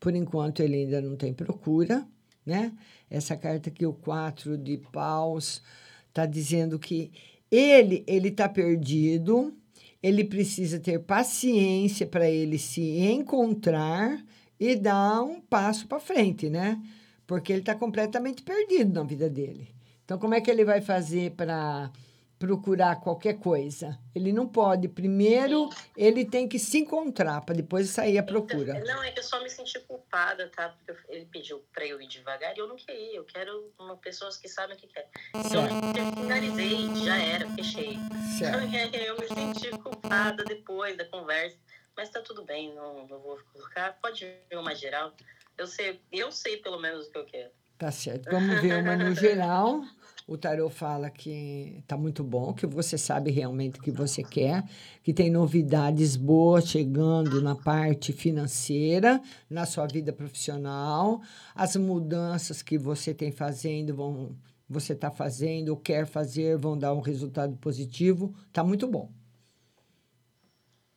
[0.00, 2.06] Por enquanto, ele ainda não tem procura,
[2.44, 2.76] né?
[3.08, 5.62] Essa carta aqui, o 4 de paus,
[6.08, 7.12] está dizendo que
[7.50, 9.56] ele ele está perdido
[10.02, 14.22] ele precisa ter paciência para ele se encontrar
[14.62, 16.80] e dar um passo para frente, né?
[17.26, 19.74] Porque ele está completamente perdido na vida dele.
[20.04, 21.90] Então, como é que ele vai fazer para
[22.38, 23.98] procurar qualquer coisa?
[24.14, 24.86] Ele não pode.
[24.86, 28.78] Primeiro, ele tem que se encontrar para depois sair à procura.
[28.84, 30.68] Não, é que eu só me senti culpada, tá?
[30.86, 33.16] Porque ele pediu pra eu ir devagar e eu não queria.
[33.16, 35.08] Eu quero uma pessoas que sabem o que quer.
[35.44, 37.98] Então, eu finalizei, já era, fechei.
[38.38, 38.62] Certo.
[38.94, 41.58] Eu me senti culpada depois da conversa.
[41.96, 43.98] Mas tá tudo bem, não, não vou colocar.
[44.00, 45.12] Pode ver uma geral.
[45.56, 47.50] Eu sei, eu sei pelo menos o que eu quero.
[47.78, 48.30] Tá certo.
[48.30, 49.82] Vamos ver uma no geral.
[50.26, 54.62] O tarô fala que tá muito bom, que você sabe realmente o que você quer,
[55.02, 59.20] que tem novidades boas chegando na parte financeira,
[59.50, 61.20] na sua vida profissional.
[61.54, 64.38] As mudanças que você tem fazendo vão
[64.68, 68.34] você está fazendo ou quer fazer vão dar um resultado positivo.
[68.52, 69.12] Tá muito bom.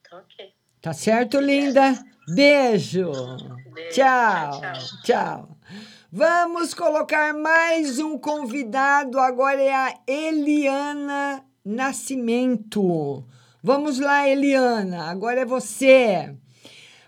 [0.10, 0.55] Tá ok.
[0.86, 1.98] Tá certo, linda?
[2.28, 3.12] Beijo.
[3.90, 4.62] Tchau.
[5.04, 5.58] Tchau.
[6.12, 9.20] Vamos colocar mais um convidado.
[9.20, 13.26] Agora é a Eliana Nascimento.
[13.64, 15.10] Vamos lá, Eliana.
[15.10, 16.38] Agora é você.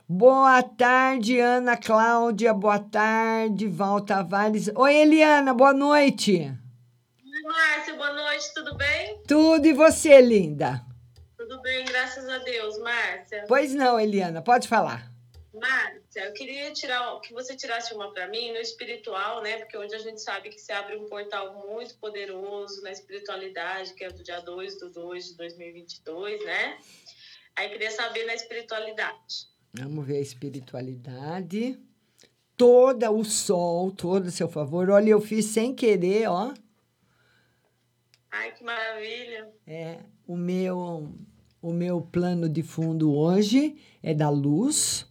[0.10, 2.56] Boa tarde, Ana Cláudia.
[2.56, 4.72] Boa tarde, Val Tavares.
[4.74, 5.54] Oi, Eliana.
[5.54, 6.52] Boa noite.
[7.24, 9.22] Oi, Márcia, boa noite, tudo bem?
[9.28, 10.87] Tudo e você, linda?
[11.48, 13.46] Tudo bem, graças a Deus, Márcia.
[13.48, 14.42] Pois não, Eliana.
[14.42, 15.10] Pode falar.
[15.54, 19.60] Márcia, eu queria tirar que você tirasse uma para mim no espiritual, né?
[19.60, 24.04] Porque hoje a gente sabe que se abre um portal muito poderoso na espiritualidade, que
[24.04, 26.78] é do dia 2 do 2 de 2022, né?
[27.56, 29.48] Aí queria saber na espiritualidade.
[29.72, 31.80] Vamos ver a espiritualidade.
[32.58, 34.90] Toda o sol, todo a seu favor.
[34.90, 36.54] Olha, eu fiz sem querer, ó.
[38.30, 39.50] Ai, que maravilha.
[39.66, 41.10] É, o meu
[41.62, 45.06] o meu plano de fundo hoje é da luz,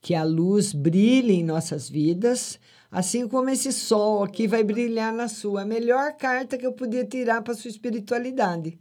[0.00, 2.58] que a luz brilhe em nossas vidas,
[2.90, 5.62] assim como esse sol aqui vai brilhar na sua.
[5.62, 8.78] A melhor carta que eu podia tirar para sua espiritualidade,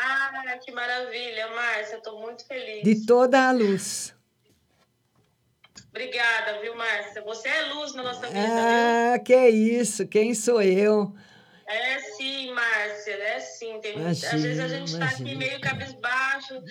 [0.00, 2.84] Ah, que maravilha, Márcia, estou muito feliz.
[2.84, 4.14] de toda a luz.
[5.90, 7.22] Obrigada, viu, Márcia?
[7.22, 9.14] Você é luz na nossa vida, viu?
[9.14, 10.06] Ah, que isso?
[10.06, 11.12] Quem sou eu?
[11.70, 13.78] É sim, Márcia, é sim.
[13.82, 16.62] Tem, Imagina, às vezes a gente está aqui meio cabisbaixo,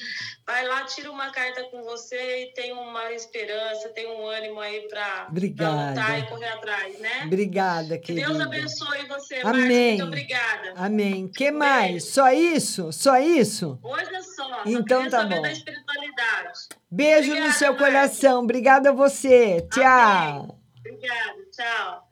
[0.46, 4.88] vai lá, tira uma carta com você e tem uma esperança, tem um ânimo aí
[4.88, 5.90] para Obrigada.
[5.90, 7.22] lutar e correr atrás, né?
[7.26, 8.44] Obrigada, Que Deus querida.
[8.46, 9.44] abençoe você, Amém.
[9.44, 9.88] Márcia.
[9.90, 10.74] Muito obrigada.
[10.76, 11.28] Amém.
[11.28, 12.06] Que mais?
[12.06, 12.92] Só isso?
[12.92, 13.80] Só isso?
[13.84, 14.64] Hoje é só.
[14.66, 15.44] Então tá bom.
[15.44, 16.60] da espiritualidade.
[16.90, 18.44] Beijo no seu coração.
[18.44, 19.62] Obrigada a você.
[19.72, 20.60] Tchau.
[20.80, 22.07] Obrigada, tchau.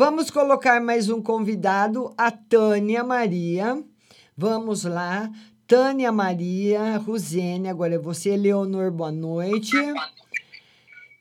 [0.00, 3.84] Vamos colocar mais um convidado, a Tânia Maria.
[4.34, 5.28] Vamos lá.
[5.66, 9.76] Tânia Maria, Rosene, agora é você, Leonor, boa noite.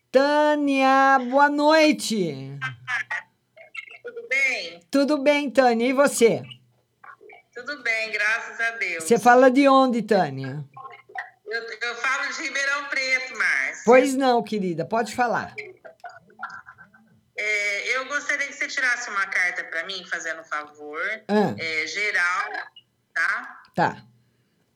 [0.09, 2.57] Tânia, boa noite.
[4.01, 4.79] Tudo bem?
[4.89, 5.89] Tudo bem, Tânia?
[5.89, 6.41] E você?
[7.53, 9.03] Tudo bem, graças a Deus.
[9.03, 10.63] Você fala de onde, Tânia?
[11.45, 13.83] Eu, eu falo de Ribeirão Preto, Márcia.
[13.83, 15.53] Pois não, querida, pode falar.
[17.41, 20.99] É, eu gostaria que você tirasse uma carta para mim, fazendo um favor.
[21.25, 21.55] Ah.
[21.57, 22.51] É, geral,
[23.13, 23.61] tá?
[23.73, 24.03] Tá.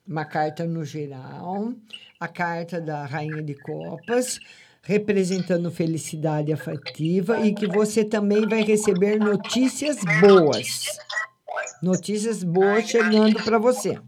[0.08, 1.74] Uma carta no geral,
[2.18, 4.40] a carta da Rainha de Copas,
[4.82, 10.86] representando felicidade afetiva e que você também vai receber notícias boas.
[11.82, 14.00] Notícias boas chegando para você.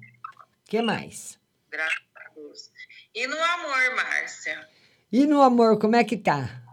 [0.63, 1.37] que mais?
[1.69, 2.71] Graças a Deus.
[3.13, 4.65] E no amor, Márcia?
[5.11, 6.64] E no amor, como é que tá?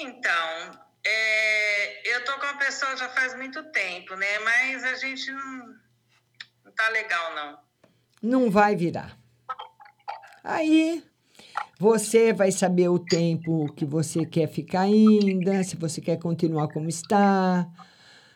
[0.00, 0.70] Então,
[1.04, 4.38] é, eu tô com uma pessoa já faz muito tempo, né?
[4.40, 5.74] Mas a gente não,
[6.64, 7.58] não tá legal, não.
[8.22, 9.18] Não vai virar.
[10.44, 11.02] Aí
[11.80, 16.88] você vai saber o tempo que você quer ficar ainda, se você quer continuar como
[16.88, 17.68] está,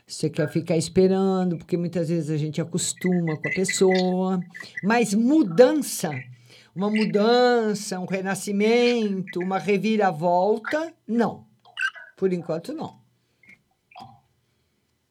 [0.06, 4.40] se você quer ficar esperando, porque muitas vezes a gente acostuma com a pessoa.
[4.82, 6.10] Mas mudança,
[6.74, 11.51] uma mudança, um renascimento, uma reviravolta, não.
[12.22, 13.02] Por enquanto, não.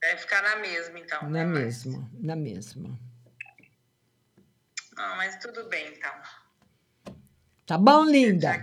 [0.01, 1.29] Vai ficar na mesma, então.
[1.29, 2.97] Na mesma, na mesma.
[4.95, 6.09] Não, mas tudo bem, então.
[7.65, 8.53] Tá bom, linda?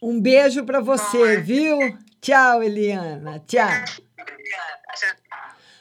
[0.00, 1.76] Um beijo para você, viu?
[2.20, 3.40] Tchau, Eliana.
[3.40, 3.68] Tchau.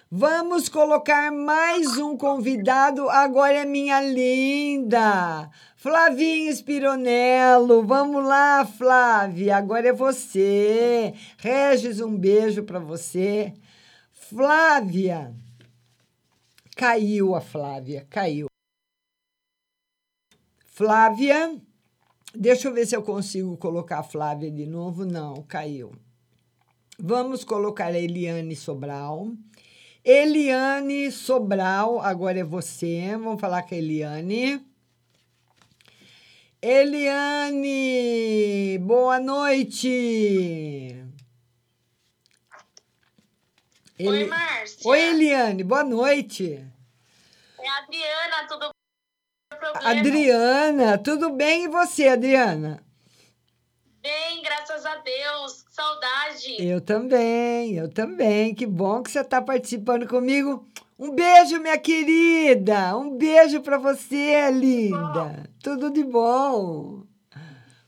[0.10, 3.08] Vamos colocar mais um convidado.
[3.12, 5.52] Agora é minha linda.
[5.86, 7.86] Flavinha Spironello.
[7.86, 9.56] Vamos lá, Flávia.
[9.56, 11.14] Agora é você.
[11.38, 13.54] Regis, um beijo para você.
[14.12, 15.32] Flávia.
[16.76, 18.48] Caiu a Flávia, caiu.
[20.66, 21.56] Flávia.
[22.34, 25.06] Deixa eu ver se eu consigo colocar a Flávia de novo.
[25.06, 25.92] Não, caiu.
[26.98, 29.34] Vamos colocar a Eliane Sobral.
[30.04, 33.08] Eliane Sobral, agora é você.
[33.12, 34.66] Vamos falar com a Eliane.
[36.68, 37.70] Eliane,
[38.80, 40.98] boa noite.
[44.00, 44.90] Oi, Márcia.
[44.90, 46.66] Oi, Eliane, boa noite.
[47.60, 49.60] É a Adriana, tudo bem?
[49.60, 49.92] Problema?
[49.92, 52.84] Adriana, tudo bem e você, Adriana?
[54.02, 55.62] Bem, graças a Deus.
[55.62, 56.68] Que Saudade.
[56.68, 58.56] Eu também, eu também.
[58.56, 60.68] Que bom que você está participando comigo.
[60.98, 62.96] Um beijo, minha querida.
[62.96, 65.50] Um beijo para você, linda.
[65.62, 67.04] Tudo de bom.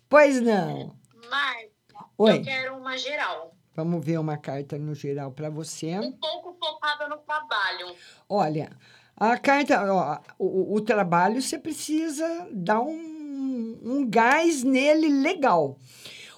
[0.10, 0.94] Pois não.
[1.30, 1.70] Márcia,
[2.18, 2.38] Oi.
[2.38, 3.56] eu quero uma geral.
[3.74, 5.98] Vamos ver uma carta no geral para você.
[6.00, 7.96] Um pouco focada no trabalho.
[8.28, 8.72] Olha,
[9.16, 15.78] a carta, ó, o, o trabalho você precisa dar um, um gás nele legal.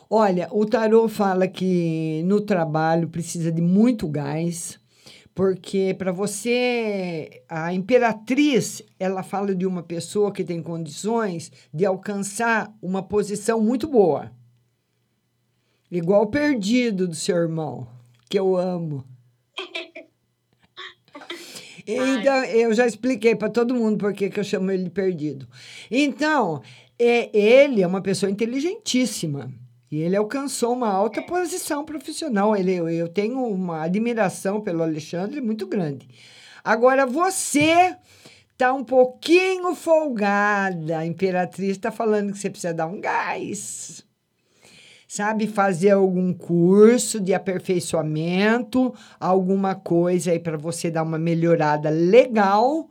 [0.07, 4.78] Olha, o tarô fala que no trabalho precisa de muito gás,
[5.39, 12.75] porque para você, a imperatriz, ela fala de uma pessoa que tem condições de alcançar
[12.81, 14.33] uma posição muito boa.
[15.89, 17.87] Igual o perdido do seu irmão,
[18.29, 19.05] que eu amo.
[21.87, 25.47] Então, eu já expliquei para todo mundo por que eu chamo ele de perdido.
[25.89, 26.61] Então,
[26.99, 29.49] é, ele é uma pessoa inteligentíssima.
[29.91, 32.55] E ele alcançou uma alta posição profissional.
[32.55, 36.07] Ele, eu, tenho uma admiração pelo Alexandre muito grande.
[36.63, 37.95] Agora, você
[38.57, 40.99] tá um pouquinho folgada.
[40.99, 44.07] A Imperatriz está falando que você precisa dar um gás
[45.09, 52.87] sabe, fazer algum curso de aperfeiçoamento, alguma coisa aí para você dar uma melhorada legal.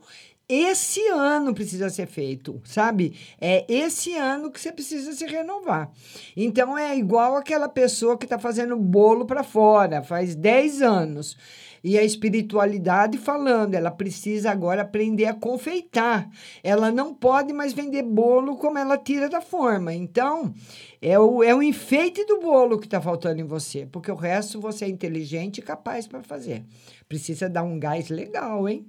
[0.51, 3.15] Esse ano precisa ser feito, sabe?
[3.39, 5.91] É esse ano que você precisa se renovar.
[6.35, 11.37] Então é igual aquela pessoa que está fazendo bolo para fora, faz 10 anos.
[11.83, 16.27] E a espiritualidade falando, ela precisa agora aprender a confeitar.
[16.63, 19.93] Ela não pode mais vender bolo como ela tira da forma.
[19.93, 20.51] Então,
[20.99, 24.59] é o, é o enfeite do bolo que está faltando em você, porque o resto
[24.59, 26.65] você é inteligente e capaz para fazer.
[27.07, 28.85] Precisa dar um gás legal, hein?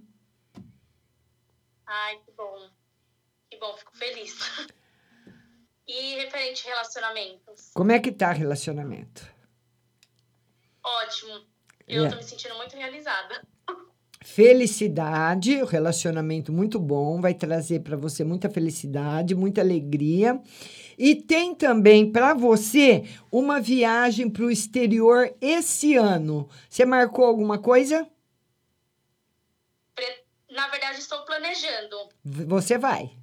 [1.93, 2.69] Ai, que bom.
[3.51, 4.39] Que bom, fico feliz.
[5.89, 7.73] E referente a relacionamentos?
[7.75, 9.27] Como é que tá relacionamento?
[10.85, 11.45] Ótimo.
[11.89, 12.09] Eu É.
[12.09, 13.45] tô me sentindo muito realizada.
[14.23, 20.41] Felicidade, o relacionamento muito bom, vai trazer para você muita felicidade, muita alegria.
[20.97, 26.49] E tem também para você uma viagem para o exterior esse ano.
[26.69, 28.09] Você marcou alguma coisa?
[30.51, 32.09] Na verdade, estou planejando.
[32.25, 33.17] Você vai,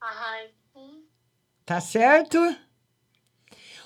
[0.00, 1.04] Ai, hum,
[1.64, 2.38] tá certo?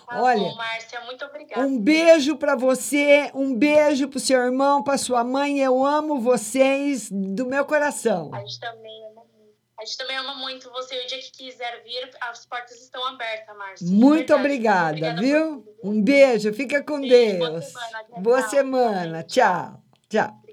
[0.06, 1.66] tá Olha, bom, Márcia, muito obrigada.
[1.66, 5.58] Um beijo para você, um beijo pro seu irmão, para sua mãe.
[5.58, 8.30] Eu amo vocês do meu coração.
[8.32, 9.56] A gente também ama muito.
[9.78, 11.04] A gente também ama muito você.
[11.04, 13.86] O dia que quiser vir, as portas estão abertas, Márcia.
[13.86, 15.76] Muito obrigada, Obrigada viu?
[15.84, 17.74] Um beijo, fica com Deus.
[18.18, 19.82] Boa semana, tchau.
[20.08, 20.45] Tchau.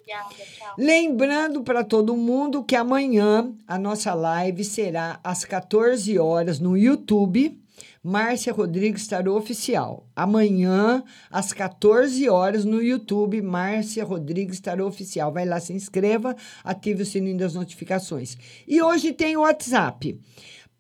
[0.77, 7.59] Lembrando para todo mundo que amanhã a nossa live será às 14 horas no YouTube.
[8.03, 10.05] Márcia Rodrigues Tarô Oficial.
[10.13, 11.01] Amanhã,
[11.31, 15.31] às 14 horas, no YouTube, Márcia Rodrigues Tarô Oficial.
[15.31, 16.35] Vai lá, se inscreva,
[16.65, 18.37] ative o sininho das notificações.
[18.67, 20.19] E hoje tem o WhatsApp.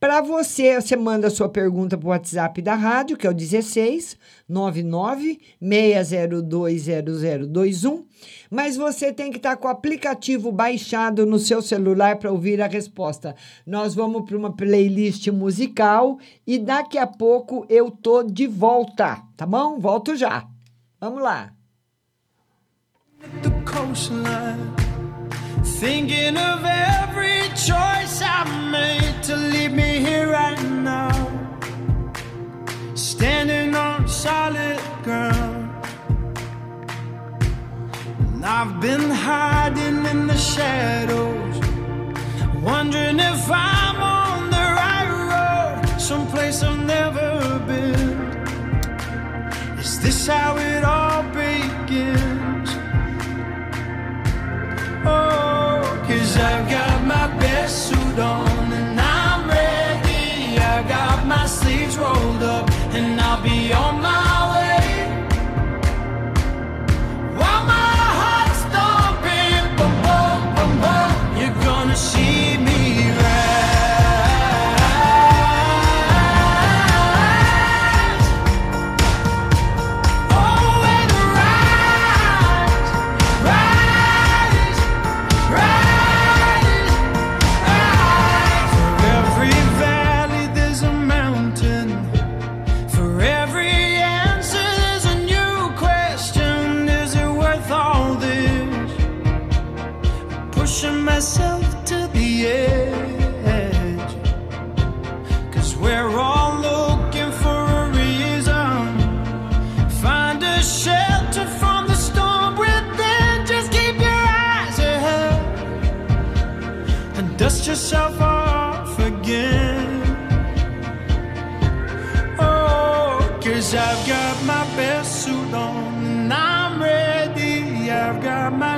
[0.03, 4.17] Para você, você manda sua pergunta para o WhatsApp da rádio, que é o 16
[4.49, 6.87] 99 602
[7.47, 8.05] 0021.
[8.51, 12.67] Mas você tem que estar com o aplicativo baixado no seu celular para ouvir a
[12.67, 13.33] resposta.
[13.65, 19.45] Nós vamos para uma playlist musical e daqui a pouco eu tô de volta, tá
[19.45, 19.79] bom?
[19.79, 20.45] Volto já.
[20.99, 21.53] Vamos lá.
[23.63, 24.82] coastline.
[25.63, 31.11] Thinking of every choice I made to leave me here right now.
[32.95, 35.71] Standing on solid ground.
[38.19, 41.55] And I've been hiding in the shadows.
[42.61, 45.99] Wondering if I'm on the right road.
[45.99, 48.19] Someplace I've never been.
[49.79, 52.42] Is this how it all begins?
[55.03, 60.57] Cause I've got my best suit on and I'm ready.
[60.57, 64.02] I got my sleeves rolled up and I'll be on my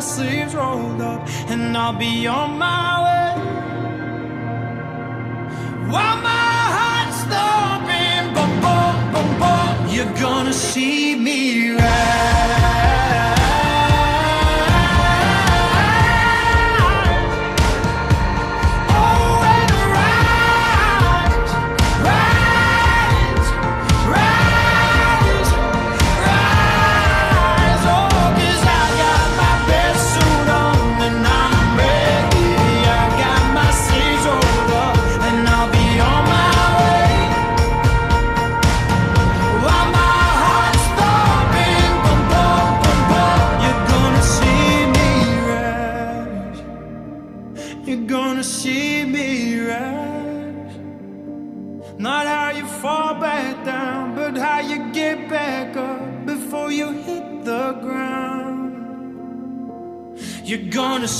[0.06, 3.32] sleeves rolled up, and I'll be on my way.
[5.91, 12.64] While my heart's thumping, boom, boom, boom, boom, you're gonna see me ride.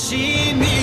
[0.08, 0.75] she me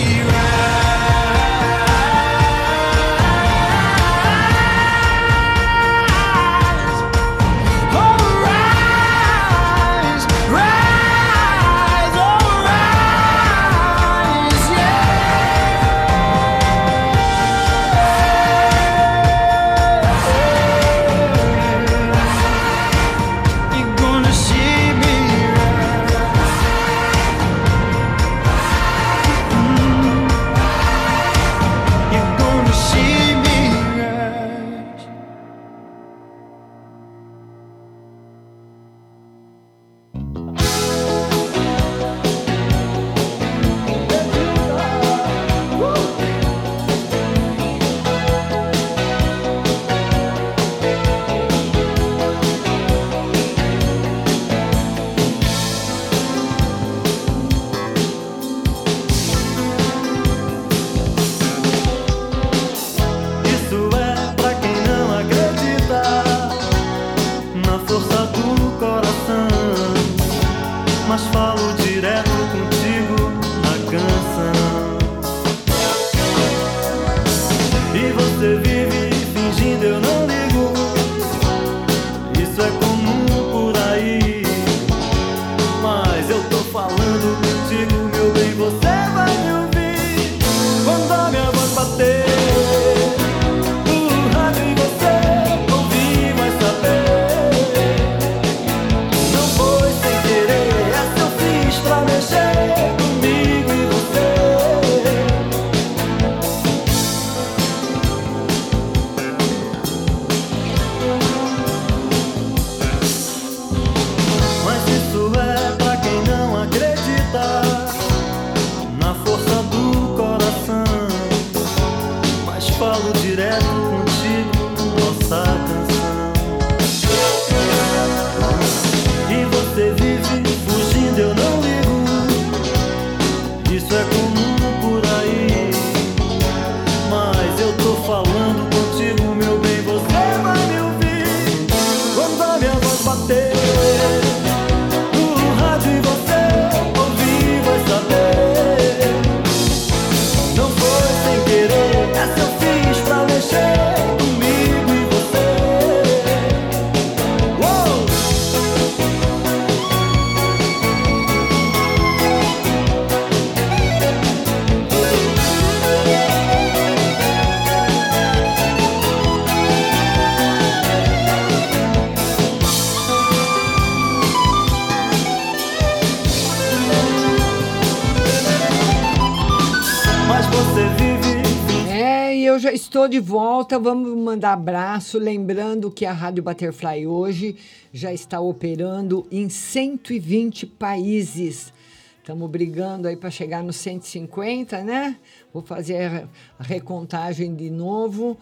[183.04, 185.20] Estou de volta, vamos mandar abraço.
[185.20, 187.58] Lembrando que a Rádio Butterfly hoje
[187.91, 191.74] já está operando em 120 países.
[192.20, 195.18] Estamos brigando aí para chegar nos 150, né?
[195.54, 198.38] Vou fazer a recontagem de novo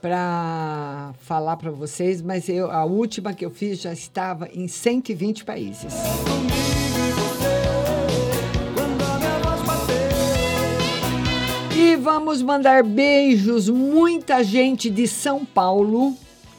[0.00, 5.44] para falar para vocês, mas eu, a última que eu fiz já estava em 120
[5.44, 5.92] países.
[5.92, 6.75] Música
[12.06, 16.14] vamos mandar beijos, muita gente de São Paulo,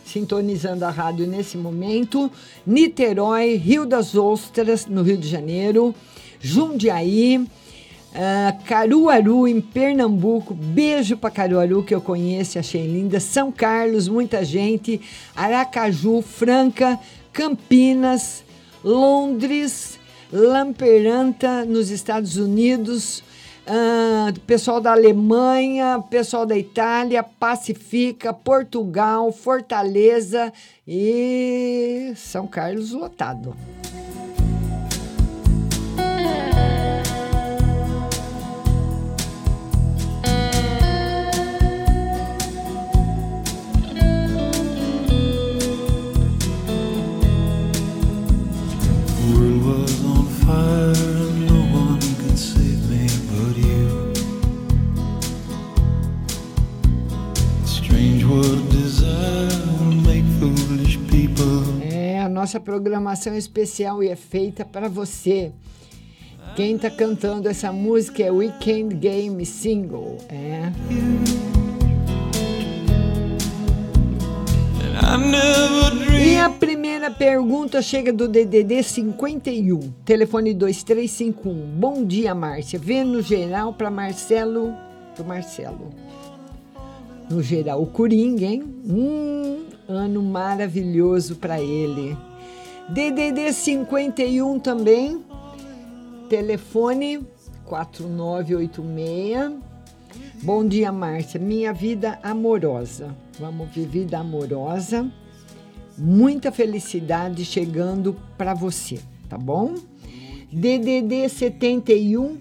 [0.06, 2.30] sintonizando a rádio nesse momento,
[2.66, 5.95] Niterói, Rio das Ostras, no Rio de Janeiro,
[6.41, 14.10] Jundiaí, uh, Caruaru, em Pernambuco, beijo para Caruaru, que eu conheço, achei linda, São Carlos,
[14.10, 15.00] muita gente,
[15.34, 17.00] Aracaju, Franca,
[17.32, 18.43] Campinas,
[18.84, 19.98] Londres,
[20.30, 23.24] Lamperanta, nos Estados Unidos,
[23.70, 30.53] ah, pessoal da Alemanha, pessoal da Itália, Pacifica, Portugal, Fortaleza
[30.88, 33.53] e São Carlos lotado.
[49.30, 51.16] World was on fire,
[62.38, 65.52] nossa programação especial e é feita para você.
[66.56, 70.18] Quem está cantando essa música é Weekend Game Single.
[70.30, 70.72] É.
[76.24, 81.80] E a primeira pergunta chega do DDD 51, telefone 2351.
[81.80, 82.78] Bom dia, Márcia.
[82.78, 84.76] Vê no geral para Marcelo,
[85.16, 85.90] pro Marcelo.
[87.32, 88.64] No geral, o Coringa, hein?
[88.88, 92.16] Um ano maravilhoso para ele.
[92.90, 95.22] DDD 51 também,
[96.30, 97.20] telefone
[97.66, 99.56] 4986.
[100.42, 101.38] Bom dia, Márcia.
[101.38, 103.14] Minha vida amorosa.
[103.38, 105.12] Vamos ver vida amorosa.
[105.98, 109.76] Muita felicidade chegando para você, tá bom?
[110.50, 112.38] DDD 71,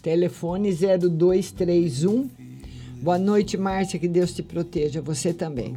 [0.00, 2.30] telefone 0231.
[3.02, 3.98] Boa noite, Márcia.
[3.98, 5.02] Que Deus te proteja.
[5.02, 5.76] Você também.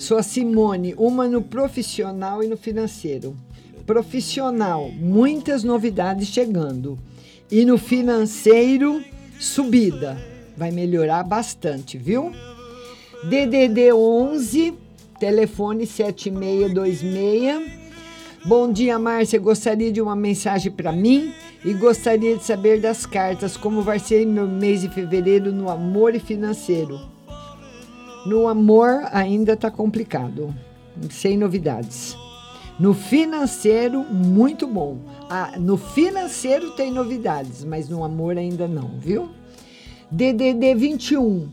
[0.00, 3.36] Sou a Simone, uma no profissional e no financeiro.
[3.84, 6.98] Profissional, muitas novidades chegando.
[7.50, 9.04] E no financeiro,
[9.38, 10.16] subida.
[10.56, 12.32] Vai melhorar bastante, viu?
[13.24, 14.72] DDD 11,
[15.18, 17.70] telefone 7626.
[18.46, 19.38] Bom dia, Márcia.
[19.38, 21.30] Gostaria de uma mensagem para mim
[21.62, 26.14] e gostaria de saber das cartas como vai ser meu mês de fevereiro no amor
[26.14, 27.19] e financeiro.
[28.26, 30.54] No amor ainda está complicado,
[31.08, 32.14] sem novidades.
[32.78, 34.98] No financeiro, muito bom.
[35.28, 39.30] Ah, no financeiro tem novidades, mas no amor ainda não, viu?
[40.10, 41.48] DDD 21,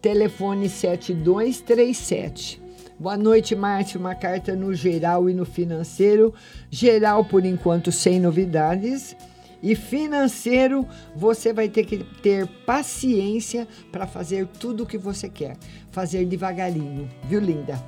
[0.00, 2.62] telefone 7237.
[2.98, 3.98] Boa noite, Márcio.
[3.98, 6.32] Uma carta no geral e no financeiro.
[6.70, 9.16] Geral, por enquanto, sem novidades.
[9.62, 15.56] E financeiro, você vai ter que ter paciência para fazer tudo o que você quer.
[15.90, 17.84] Fazer devagarinho, viu, linda?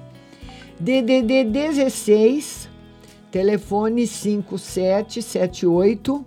[0.81, 2.69] DDD 16,
[3.31, 6.25] telefone 5778.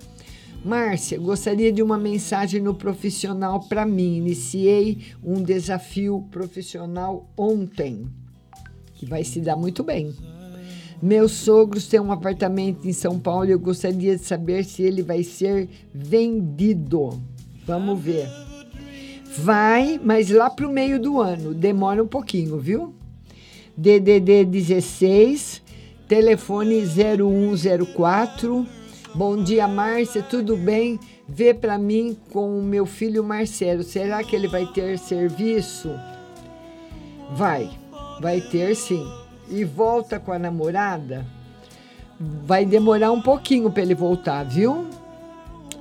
[0.63, 4.17] Márcia, gostaria de uma mensagem no profissional para mim.
[4.17, 8.07] Iniciei um desafio profissional ontem,
[8.93, 10.13] que vai se dar muito bem.
[11.01, 15.01] Meus sogros têm um apartamento em São Paulo e eu gostaria de saber se ele
[15.01, 17.19] vai ser vendido.
[17.65, 18.27] Vamos ver.
[19.37, 21.53] Vai, mas lá para o meio do ano.
[21.53, 22.93] Demora um pouquinho, viu?
[23.75, 25.61] DDD 16,
[26.07, 28.67] telefone 0104.
[29.15, 30.99] Bom dia, Márcia, tudo bem?
[31.27, 33.81] Vê para mim com o meu filho Marcelo.
[33.81, 35.89] Será que ele vai ter serviço?
[37.33, 37.69] Vai,
[38.21, 39.20] vai ter sim.
[39.51, 41.25] E volta com a namorada?
[42.45, 44.87] Vai demorar um pouquinho para ele voltar, viu?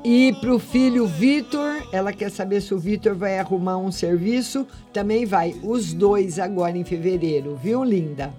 [0.03, 4.67] E para o filho Vitor, ela quer saber se o Vitor vai arrumar um serviço.
[4.93, 8.35] Também vai, os dois agora em fevereiro, viu, linda?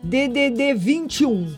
[0.00, 1.52] DDD 21,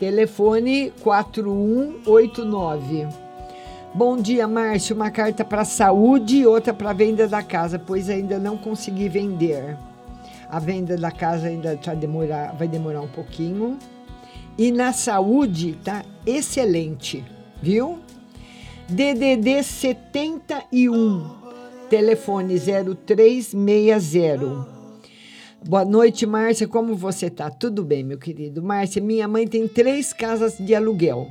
[0.00, 3.08] telefone 4189.
[3.92, 4.96] Bom dia, Márcio.
[4.96, 9.76] Uma carta para saúde e outra para venda da casa, pois ainda não consegui vender.
[10.48, 13.78] A venda da casa ainda tá demorar, vai demorar um pouquinho.
[14.56, 17.24] E na saúde tá excelente
[17.62, 17.98] viu?
[18.88, 21.30] DDD 71,
[21.90, 24.78] telefone 0360.
[25.66, 26.68] Boa noite, Márcia.
[26.68, 27.50] Como você tá?
[27.50, 28.62] Tudo bem, meu querido?
[28.62, 31.28] Márcia, minha mãe tem três casas de aluguel,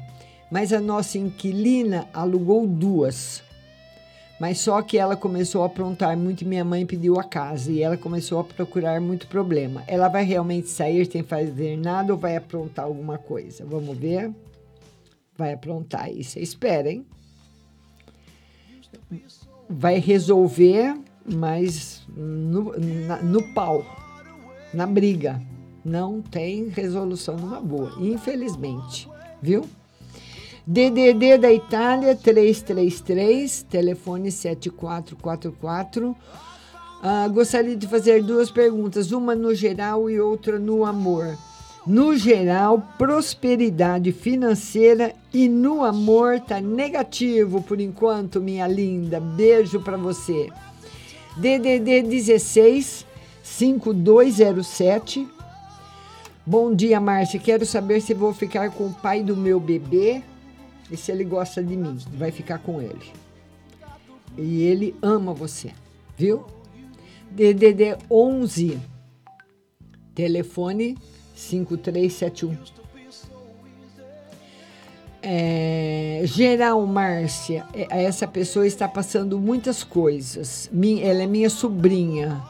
[0.51, 3.41] mas a nossa inquilina alugou duas.
[4.39, 7.81] Mas só que ela começou a aprontar muito e minha mãe pediu a casa e
[7.81, 9.83] ela começou a procurar muito problema.
[9.87, 13.65] Ela vai realmente sair sem fazer nada ou vai aprontar alguma coisa?
[13.65, 14.31] Vamos ver
[15.37, 17.05] vai aprontar espera, hein?
[19.69, 23.85] Vai resolver, mas no, na, no pau,
[24.73, 25.41] na briga.
[25.85, 29.07] Não tem resolução numa boa, infelizmente,
[29.41, 29.63] viu?
[30.69, 36.13] DDD da Itália 333, telefone 7444.
[37.01, 41.37] Ah, gostaria de fazer duas perguntas, uma no geral e outra no amor.
[41.85, 49.21] No geral, prosperidade financeira e no amor tá negativo por enquanto, minha linda.
[49.21, 50.49] Beijo para você.
[51.37, 53.05] DDD 16
[53.41, 55.25] 5207.
[56.45, 57.39] Bom dia, Márcia.
[57.39, 60.21] Quero saber se vou ficar com o pai do meu bebê
[60.89, 61.97] e se ele gosta de mim.
[62.13, 63.11] Vai ficar com ele.
[64.37, 65.71] E ele ama você,
[66.15, 66.45] viu?
[67.31, 68.79] DDD 11
[70.13, 70.97] telefone
[71.35, 72.57] 5371.
[75.21, 80.69] É, geral Márcia, é, essa pessoa está passando muitas coisas.
[81.01, 82.41] Ela é minha sobrinha.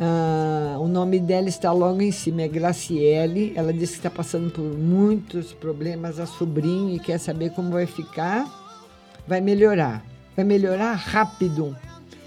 [0.00, 3.52] Ah, o nome dela está logo em cima, é Graciele.
[3.54, 7.86] Ela disse que está passando por muitos problemas, a sobrinha, e quer saber como vai
[7.86, 8.46] ficar.
[9.26, 10.04] Vai melhorar.
[10.34, 11.76] Vai melhorar rápido.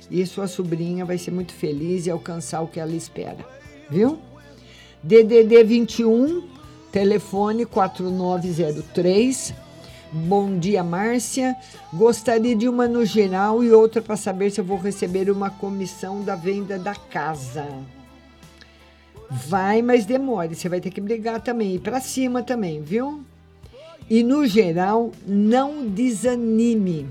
[0.10, 3.44] E sua sobrinha vai ser muito feliz e alcançar o que ela espera.
[3.90, 4.20] Viu?
[5.02, 6.48] DDD 21,
[6.92, 9.65] telefone 4903.
[10.18, 11.58] Bom dia, Márcia.
[11.92, 16.24] Gostaria de uma no geral e outra para saber se eu vou receber uma comissão
[16.24, 17.68] da venda da casa.
[19.30, 20.56] Vai, mas demore.
[20.56, 21.76] Você vai ter que brigar também.
[21.76, 23.26] E para cima também, viu?
[24.10, 27.10] E no geral, não desanime.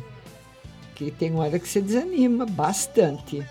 [0.94, 3.47] Que tem hora que você desanima bastante.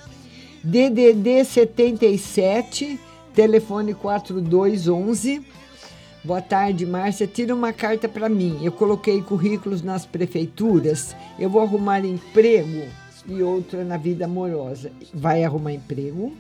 [0.64, 3.00] DDD 77,
[3.36, 5.46] telefone 4211.
[6.24, 7.28] Boa tarde, Márcia.
[7.28, 8.58] Tira uma carta para mim.
[8.64, 11.14] Eu coloquei currículos nas prefeituras.
[11.38, 12.88] Eu vou arrumar emprego
[13.28, 14.90] e outra na vida amorosa.
[15.14, 16.32] Vai arrumar emprego.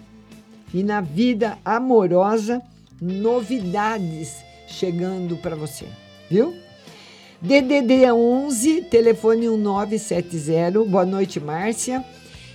[0.73, 2.61] E na vida amorosa,
[3.01, 4.37] novidades
[4.69, 5.85] chegando para você,
[6.31, 6.53] viu?
[7.41, 10.85] DDD 11, telefone 1970.
[10.85, 12.05] Boa noite, Márcia.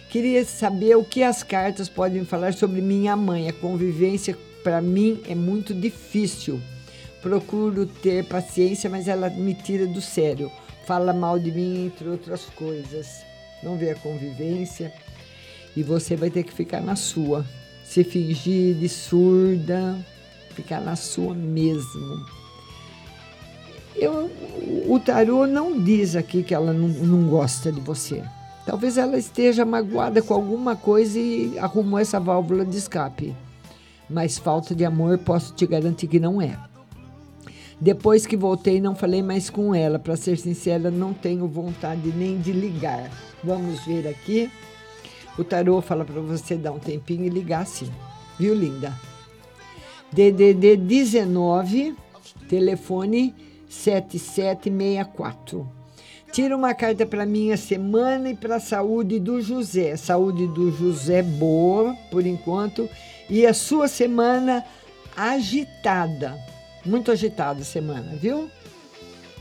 [0.09, 3.50] Queria saber o que as cartas podem falar sobre minha mãe.
[3.50, 4.34] A convivência
[4.64, 6.59] para mim é muito difícil.
[7.23, 10.51] Procuro ter paciência, mas ela me tira do sério.
[10.86, 13.24] Fala mal de mim, entre outras coisas.
[13.62, 14.93] Não vê a convivência
[15.77, 17.45] e você vai ter que ficar na sua.
[17.85, 19.99] Se fingir de surda,
[20.51, 22.27] ficar na sua mesmo.
[23.97, 24.31] Eu,
[24.89, 28.23] o tarô não diz aqui que ela não, não gosta de você.
[28.66, 33.35] Talvez ela esteja magoada com alguma coisa e arrumou essa válvula de escape.
[34.11, 36.59] Mas falta de amor, posso te garantir que não é.
[37.80, 39.98] Depois que voltei, não falei mais com ela.
[39.98, 43.10] Para ser sincera, não tenho vontade nem de ligar.
[43.42, 44.50] Vamos ver aqui.
[45.38, 47.88] O tarô fala para você dar um tempinho e ligar sim.
[48.38, 48.92] Viu, linda?
[50.10, 51.94] DDD 19,
[52.48, 53.34] telefone
[53.68, 55.68] 7764.
[56.32, 59.96] Tira uma carta para minha semana e para a saúde do José.
[59.96, 62.90] Saúde do José boa, por enquanto,
[63.30, 64.64] e a sua semana
[65.16, 66.36] agitada.
[66.84, 68.50] Muito agitada a semana, viu?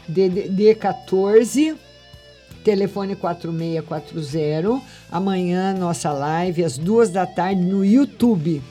[0.07, 1.75] DDD 14,
[2.63, 4.81] telefone 4640.
[5.11, 8.61] Amanhã, nossa live, às duas da tarde, no YouTube.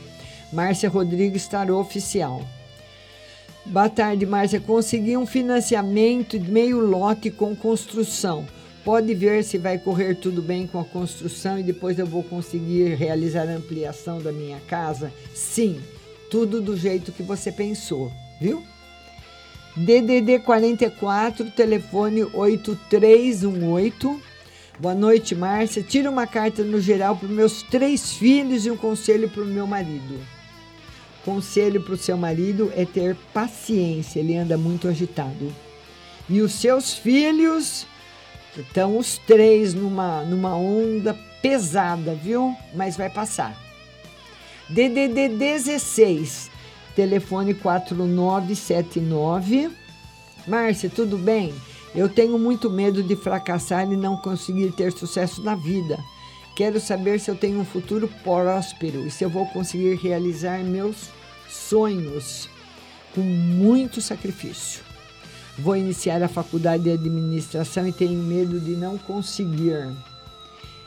[0.52, 2.42] Márcia Rodrigues Tarô Oficial.
[3.64, 4.60] Boa tarde, Márcia.
[4.60, 8.46] Consegui um financiamento de meio lote com construção.
[8.84, 12.94] Pode ver se vai correr tudo bem com a construção e depois eu vou conseguir
[12.94, 15.12] realizar a ampliação da minha casa?
[15.34, 15.80] Sim,
[16.30, 18.62] tudo do jeito que você pensou, viu?
[19.76, 24.22] DDD 44, telefone 8318.
[24.78, 25.82] Boa noite, Márcia.
[25.82, 29.66] Tira uma carta no geral para meus três filhos e um conselho para o meu
[29.66, 30.18] marido.
[31.24, 35.52] Conselho para o seu marido é ter paciência, ele anda muito agitado.
[36.28, 37.86] E os seus filhos
[38.56, 42.56] estão os três numa, numa onda pesada, viu?
[42.74, 43.60] Mas vai passar.
[44.68, 46.50] DDD 16,
[46.96, 49.70] telefone 4979.
[50.48, 51.54] Márcia, tudo bem?
[51.94, 55.98] Eu tenho muito medo de fracassar e não conseguir ter sucesso na vida.
[56.56, 61.10] Quero saber se eu tenho um futuro próspero e se eu vou conseguir realizar meus
[61.48, 62.48] sonhos
[63.14, 64.82] com muito sacrifício.
[65.58, 69.90] Vou iniciar a faculdade de administração e tenho medo de não conseguir.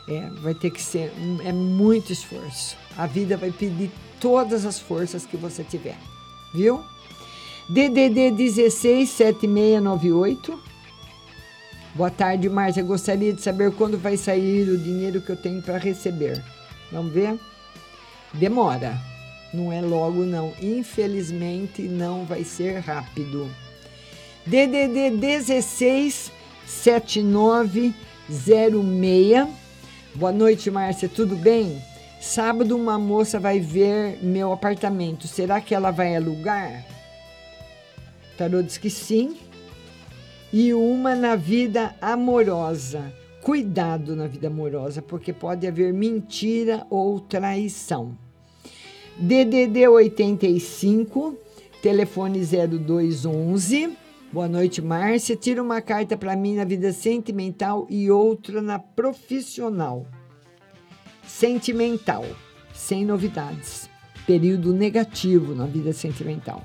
[0.08, 1.12] É, vai ter que ser
[1.44, 2.76] é muito esforço.
[2.96, 5.96] A vida vai pedir todas as forças que você tiver,
[6.52, 6.84] viu?
[7.68, 10.60] DDD 16 7698.
[11.94, 12.82] Boa tarde, Márcia.
[12.82, 16.42] Gostaria de saber quando vai sair o dinheiro que eu tenho para receber.
[16.92, 17.38] Vamos ver?
[18.32, 19.00] Demora.
[19.52, 20.52] Não é logo, não.
[20.60, 23.50] Infelizmente, não vai ser rápido.
[24.46, 26.30] DDD 16
[26.66, 29.48] 7906.
[30.14, 31.82] Boa noite, Márcia, tudo bem?
[32.20, 35.26] Sábado uma moça vai ver meu apartamento.
[35.26, 36.84] Será que ela vai alugar?
[38.34, 39.38] O tarô diz que sim.
[40.52, 43.10] E uma na vida amorosa.
[43.40, 48.14] Cuidado na vida amorosa, porque pode haver mentira ou traição.
[49.16, 51.34] DDD 85,
[51.80, 53.96] telefone 0211.
[54.30, 55.36] Boa noite, Márcia.
[55.36, 60.06] Tira uma carta para mim na vida sentimental e outra na profissional.
[61.30, 62.26] Sentimental,
[62.74, 63.88] sem novidades.
[64.26, 66.62] Período negativo na vida sentimental.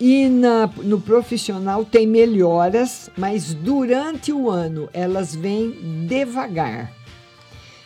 [0.00, 6.90] E na, no profissional tem melhoras, mas durante o ano elas vêm devagar.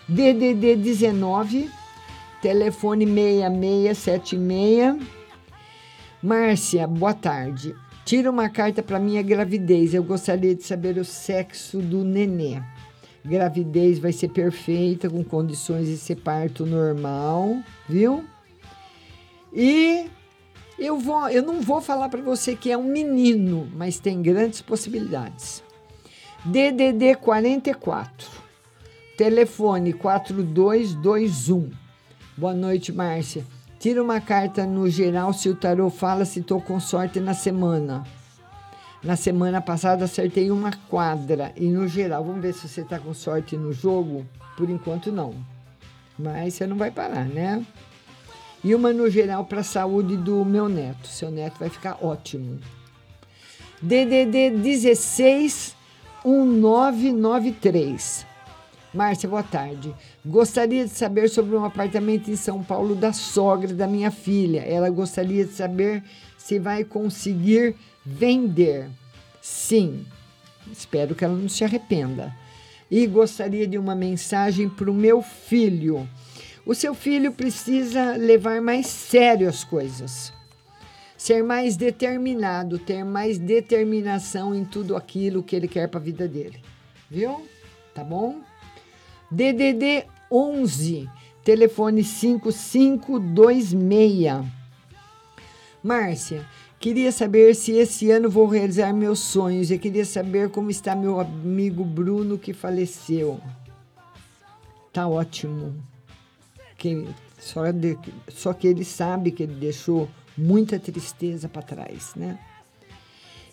[0.06, 1.68] DDD 19,
[2.40, 5.02] telefone 6676.
[6.22, 7.74] Márcia, boa tarde.
[8.04, 9.92] Tira uma carta para minha gravidez.
[9.92, 12.62] Eu gostaria de saber o sexo do nenê.
[13.24, 17.56] Gravidez vai ser perfeita, com condições de ser parto normal,
[17.88, 18.22] viu?
[19.50, 20.10] E
[20.78, 24.60] eu, vou, eu não vou falar para você que é um menino, mas tem grandes
[24.60, 25.62] possibilidades.
[26.44, 28.28] DDD 44,
[29.16, 31.70] telefone 4221.
[32.36, 33.42] Boa noite, Márcia.
[33.78, 38.04] Tira uma carta no geral se o tarô fala se estou com sorte na semana.
[39.04, 43.12] Na semana passada acertei uma quadra e no geral, vamos ver se você está com
[43.12, 44.24] sorte no jogo.
[44.56, 45.34] Por enquanto não,
[46.18, 47.62] mas você não vai parar, né?
[48.62, 51.06] E uma no geral para a saúde do meu neto.
[51.06, 52.58] Seu neto vai ficar ótimo.
[53.82, 55.76] DDD 16
[56.24, 58.24] 1993.
[58.94, 59.94] Márcia, boa tarde.
[60.24, 64.60] Gostaria de saber sobre um apartamento em São Paulo da sogra da minha filha.
[64.60, 66.02] Ela gostaria de saber
[66.38, 68.88] se vai conseguir vender.
[69.40, 70.04] Sim.
[70.70, 72.34] Espero que ela não se arrependa.
[72.90, 76.06] E gostaria de uma mensagem para o meu filho.
[76.66, 80.32] O seu filho precisa levar mais sério as coisas.
[81.16, 86.28] Ser mais determinado, ter mais determinação em tudo aquilo que ele quer para a vida
[86.28, 86.60] dele.
[87.10, 87.46] Viu?
[87.94, 88.40] Tá bom?
[89.30, 91.08] DDD 11,
[91.44, 94.44] telefone 5526.
[95.82, 96.46] Márcia,
[96.84, 101.18] queria saber se esse ano vou realizar meus sonhos e queria saber como está meu
[101.18, 103.40] amigo Bruno que faleceu.
[104.92, 105.74] Tá ótimo.
[106.76, 107.08] Que,
[107.38, 107.96] só, de,
[108.28, 112.38] só que ele sabe que ele deixou muita tristeza para trás, né?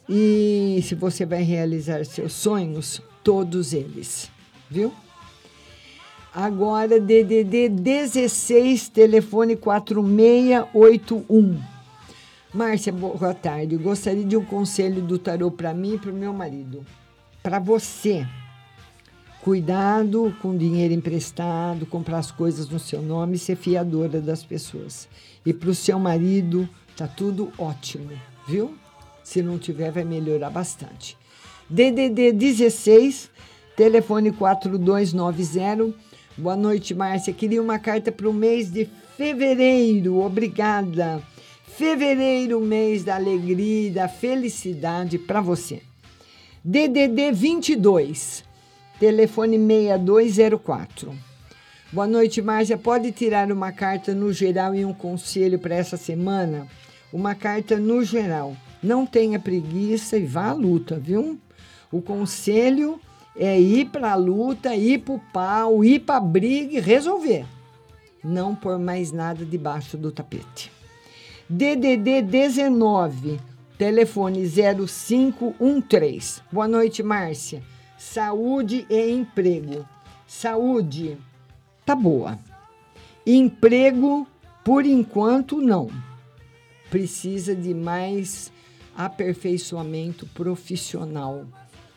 [0.10, 4.30] E se você vai realizar seus sonhos, todos eles,
[4.70, 4.92] viu?
[6.36, 11.71] Agora, DDD 16, telefone 4681.
[12.54, 13.78] Márcia, boa tarde.
[13.78, 16.86] Gostaria de um conselho do tarô para mim e para o meu marido.
[17.42, 18.28] Para você,
[19.42, 25.08] cuidado com dinheiro emprestado, comprar as coisas no seu nome e ser fiadora das pessoas.
[25.46, 26.68] E para o seu marido,
[26.98, 28.12] tá tudo ótimo,
[28.46, 28.76] viu?
[29.24, 31.18] Se não tiver, vai melhorar bastante.
[31.70, 33.32] DDD 16,
[33.78, 35.98] telefone 4290.
[36.38, 37.34] Boa noite, Márcia.
[37.34, 40.20] Queria uma carta para o mês de fevereiro.
[40.20, 41.31] Obrigada.
[41.82, 45.82] Fevereiro, mês da alegria e da felicidade para você.
[46.64, 48.44] DDD 22,
[49.00, 51.12] telefone 6204.
[51.92, 52.78] Boa noite, Márcia.
[52.78, 56.68] Pode tirar uma carta no geral e um conselho para essa semana?
[57.12, 58.56] Uma carta no geral.
[58.84, 61.40] Não tenha preguiça e vá à luta, viu?
[61.92, 63.02] O conselho
[63.36, 67.44] é ir para a luta, ir para o pau, ir para a briga e resolver.
[68.24, 70.81] Não por mais nada debaixo do tapete.
[71.54, 73.38] DDD 19,
[73.78, 76.42] telefone 0513.
[76.50, 77.62] Boa noite, Márcia.
[77.98, 79.86] Saúde e emprego.
[80.26, 81.18] Saúde,
[81.86, 82.40] tá boa.
[83.28, 84.26] Emprego,
[84.64, 85.90] por enquanto, não.
[86.90, 88.50] Precisa de mais
[88.96, 91.46] aperfeiçoamento profissional.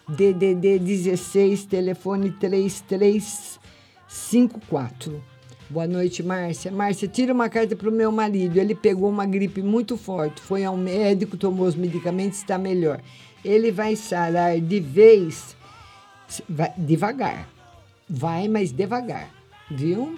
[0.08, 5.22] DDD 16, telefone 3354.
[5.70, 6.70] Boa noite, Márcia.
[6.70, 8.58] Márcia, tira uma carta para o meu marido.
[8.58, 13.00] Ele pegou uma gripe muito forte, foi ao médico, tomou os medicamentos, está melhor.
[13.42, 15.56] Ele vai sarar de vez,
[16.48, 17.48] vai, devagar.
[18.08, 19.28] Vai, mas devagar,
[19.70, 20.16] viu?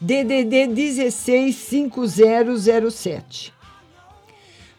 [0.00, 3.52] DDD 165007.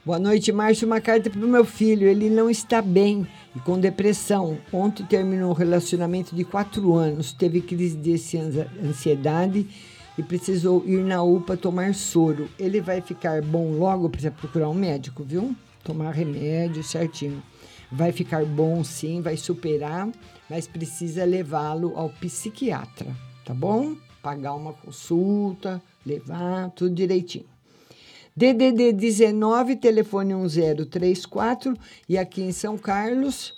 [0.05, 0.85] Boa noite, Márcia.
[0.85, 2.07] Uma carta para o meu filho.
[2.07, 4.57] Ele não está bem e com depressão.
[4.71, 8.13] Ontem terminou um relacionamento de quatro anos, teve crise de
[8.83, 9.67] ansiedade
[10.17, 12.49] e precisou ir na UPA tomar soro.
[12.59, 15.55] Ele vai ficar bom logo, precisa procurar um médico, viu?
[15.83, 17.43] tomar remédio certinho.
[17.91, 20.09] Vai ficar bom sim, vai superar,
[20.49, 23.15] mas precisa levá-lo ao psiquiatra,
[23.45, 23.95] tá bom?
[24.21, 27.52] Pagar uma consulta, levar, tudo direitinho.
[28.35, 31.75] DDD 19, telefone 1034,
[32.09, 33.53] e aqui em São Carlos,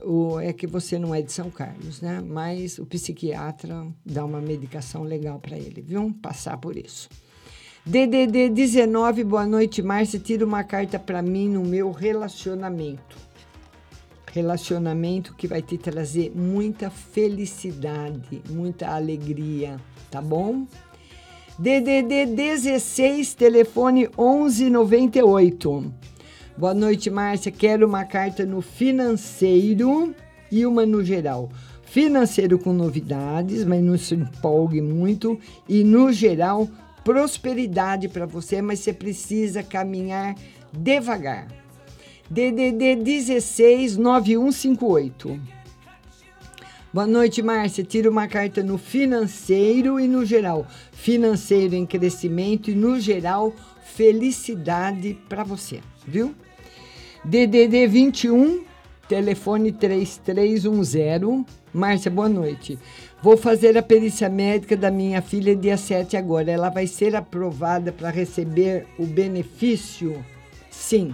[0.00, 2.22] o, é que você não é de São Carlos, né?
[2.24, 6.14] Mas o psiquiatra dá uma medicação legal para ele, viu?
[6.22, 7.08] Passar por isso.
[7.84, 10.18] DDD 19, boa noite, Márcia.
[10.18, 13.18] Tira uma carta para mim no meu relacionamento.
[14.32, 19.76] Relacionamento que vai te trazer muita felicidade, muita alegria,
[20.10, 20.66] tá bom?
[21.56, 25.94] DDD 16, telefone 1198.
[26.58, 27.52] Boa noite, Márcia.
[27.52, 30.12] Quero uma carta no financeiro
[30.50, 31.48] e uma no geral.
[31.84, 35.38] Financeiro com novidades, mas não se empolgue muito.
[35.68, 36.68] E no geral,
[37.04, 40.34] prosperidade para você, mas você precisa caminhar
[40.72, 41.46] devagar.
[42.28, 45.40] DDD 16 9158.
[46.94, 47.82] Boa noite, Márcia.
[47.82, 50.64] Tira uma carta no financeiro e no geral.
[50.92, 53.52] Financeiro em crescimento e no geral,
[53.82, 56.32] felicidade para você, viu?
[57.24, 58.62] DDD 21,
[59.08, 61.44] telefone 3310.
[61.72, 62.78] Márcia, boa noite.
[63.20, 66.48] Vou fazer a perícia médica da minha filha dia 7 agora.
[66.48, 70.24] Ela vai ser aprovada para receber o benefício?
[70.70, 71.12] Sim.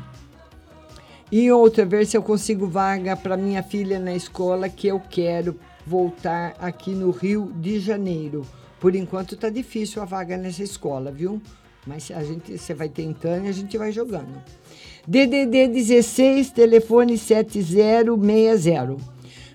[1.32, 5.56] E outra, ver se eu consigo vaga para minha filha na escola que eu quero
[5.90, 8.46] voltar aqui no Rio de Janeiro.
[8.78, 11.42] Por enquanto tá difícil a vaga nessa escola, viu?
[11.84, 14.40] Mas a gente, você vai tentando e a gente vai jogando.
[15.04, 18.96] DDD 16, telefone 7060.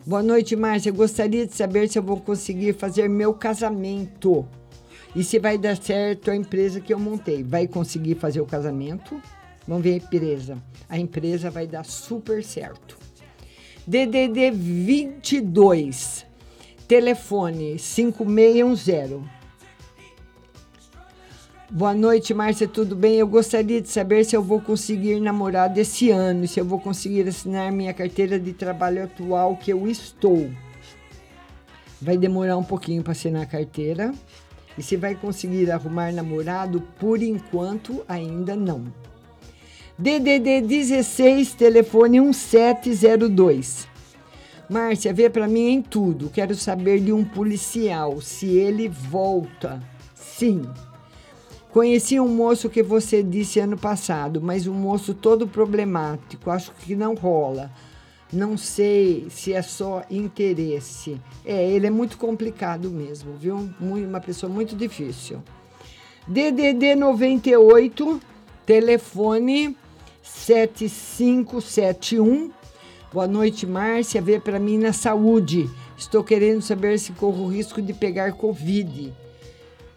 [0.06, 0.92] Boa noite, Márcia.
[0.92, 4.46] Gostaria de saber se eu vou conseguir fazer meu casamento.
[5.16, 7.44] E se vai dar certo a empresa que eu montei.
[7.44, 9.22] Vai conseguir fazer o casamento?
[9.66, 10.58] Vamos ver a empresa.
[10.90, 13.05] A empresa vai dar super certo.
[13.88, 16.26] DDD 22,
[16.88, 19.22] telefone 5610.
[21.70, 23.18] Boa noite, Márcia, tudo bem?
[23.18, 27.28] Eu gostaria de saber se eu vou conseguir namorar desse ano, se eu vou conseguir
[27.28, 30.50] assinar minha carteira de trabalho atual que eu estou.
[32.02, 34.12] Vai demorar um pouquinho para assinar a carteira.
[34.76, 38.92] E se vai conseguir arrumar namorado, por enquanto ainda não.
[39.98, 43.88] DDD 16, telefone 1702.
[44.70, 46.30] Márcia, vê para mim em tudo.
[46.30, 49.82] Quero saber de um policial, se ele volta.
[50.14, 50.64] Sim.
[51.72, 56.52] Conheci um moço que você disse ano passado, mas um moço todo problemático.
[56.52, 57.72] Acho que não rola.
[58.34, 61.22] Não sei se é só interesse.
[61.46, 63.70] É, ele é muito complicado mesmo, viu?
[63.80, 65.42] Uma pessoa muito difícil.
[66.28, 68.20] DDD 98,
[68.66, 69.78] telefone
[70.36, 72.52] 7571.
[73.12, 74.22] Boa noite, Márcia.
[74.22, 75.68] Vê para mim na saúde.
[75.98, 79.12] Estou querendo saber se corro risco de pegar Covid.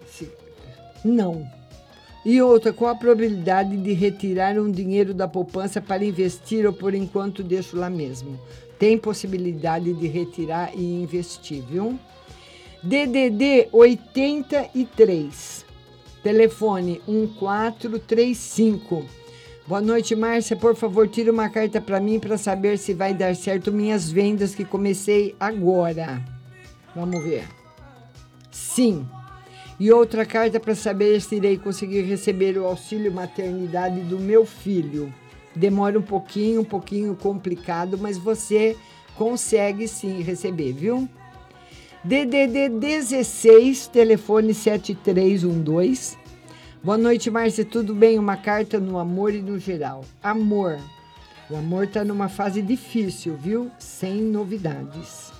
[0.06, 0.32] Se...
[1.04, 1.46] Não.
[2.24, 6.94] E outra, qual a probabilidade de retirar um dinheiro da poupança para investir ou por
[6.94, 8.40] enquanto deixo lá mesmo?
[8.78, 11.98] Tem possibilidade de retirar e investir, viu?
[12.82, 15.66] DDD 83,
[16.22, 19.17] telefone 1435.
[19.68, 20.56] Boa noite, Márcia.
[20.56, 24.54] Por favor, tira uma carta para mim para saber se vai dar certo minhas vendas
[24.54, 26.24] que comecei agora.
[26.96, 27.46] Vamos ver.
[28.50, 29.06] Sim.
[29.78, 35.12] E outra carta para saber se irei conseguir receber o auxílio maternidade do meu filho.
[35.54, 38.74] Demora um pouquinho, um pouquinho complicado, mas você
[39.16, 41.06] consegue sim receber, viu?
[42.02, 46.27] DDD 16, telefone 7312.
[46.82, 47.64] Boa noite, Márcia.
[47.64, 48.20] Tudo bem?
[48.20, 50.04] Uma carta no amor e no geral.
[50.22, 50.78] Amor.
[51.50, 53.68] O amor está numa fase difícil, viu?
[53.80, 55.32] Sem novidades.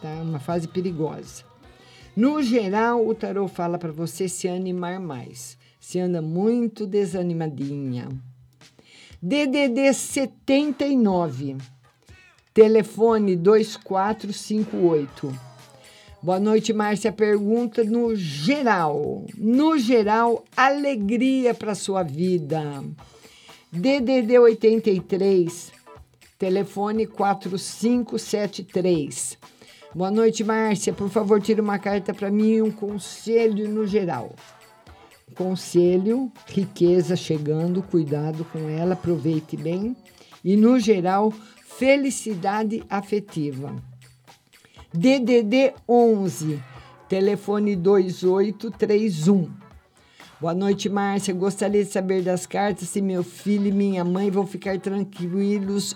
[0.00, 0.08] Tá?
[0.22, 1.42] Uma fase perigosa.
[2.14, 5.58] No geral, o tarô fala para você se animar mais.
[5.80, 8.06] Se anda muito desanimadinha.
[9.20, 11.56] DDD 79.
[12.54, 15.55] Telefone 2458.
[16.26, 17.12] Boa noite, Márcia.
[17.12, 19.24] Pergunta no geral.
[19.38, 22.82] No geral, alegria para sua vida.
[23.70, 25.70] DDD 83,
[26.36, 29.38] telefone 4573.
[29.94, 30.92] Boa noite, Márcia.
[30.92, 34.34] Por favor, tire uma carta para mim um conselho no geral.
[35.36, 39.94] Conselho, riqueza chegando, cuidado com ela, aproveite bem.
[40.42, 41.32] E no geral,
[41.62, 43.80] felicidade afetiva.
[44.96, 46.62] DDD 11,
[47.06, 49.50] telefone 2831.
[50.40, 51.34] Boa noite, Márcia.
[51.34, 55.94] Gostaria de saber das cartas se meu filho e minha mãe vão ficar tranquilos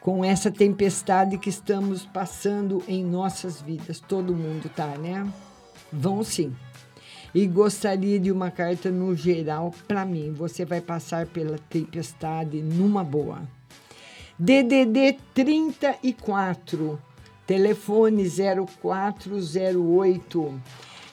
[0.00, 3.98] com essa tempestade que estamos passando em nossas vidas.
[3.98, 5.28] Todo mundo tá, né?
[5.92, 6.54] Vão sim.
[7.34, 10.32] E gostaria de uma carta no geral para mim.
[10.32, 13.42] Você vai passar pela tempestade numa boa.
[14.38, 17.00] DDD 34,
[17.46, 20.60] telefone 0408.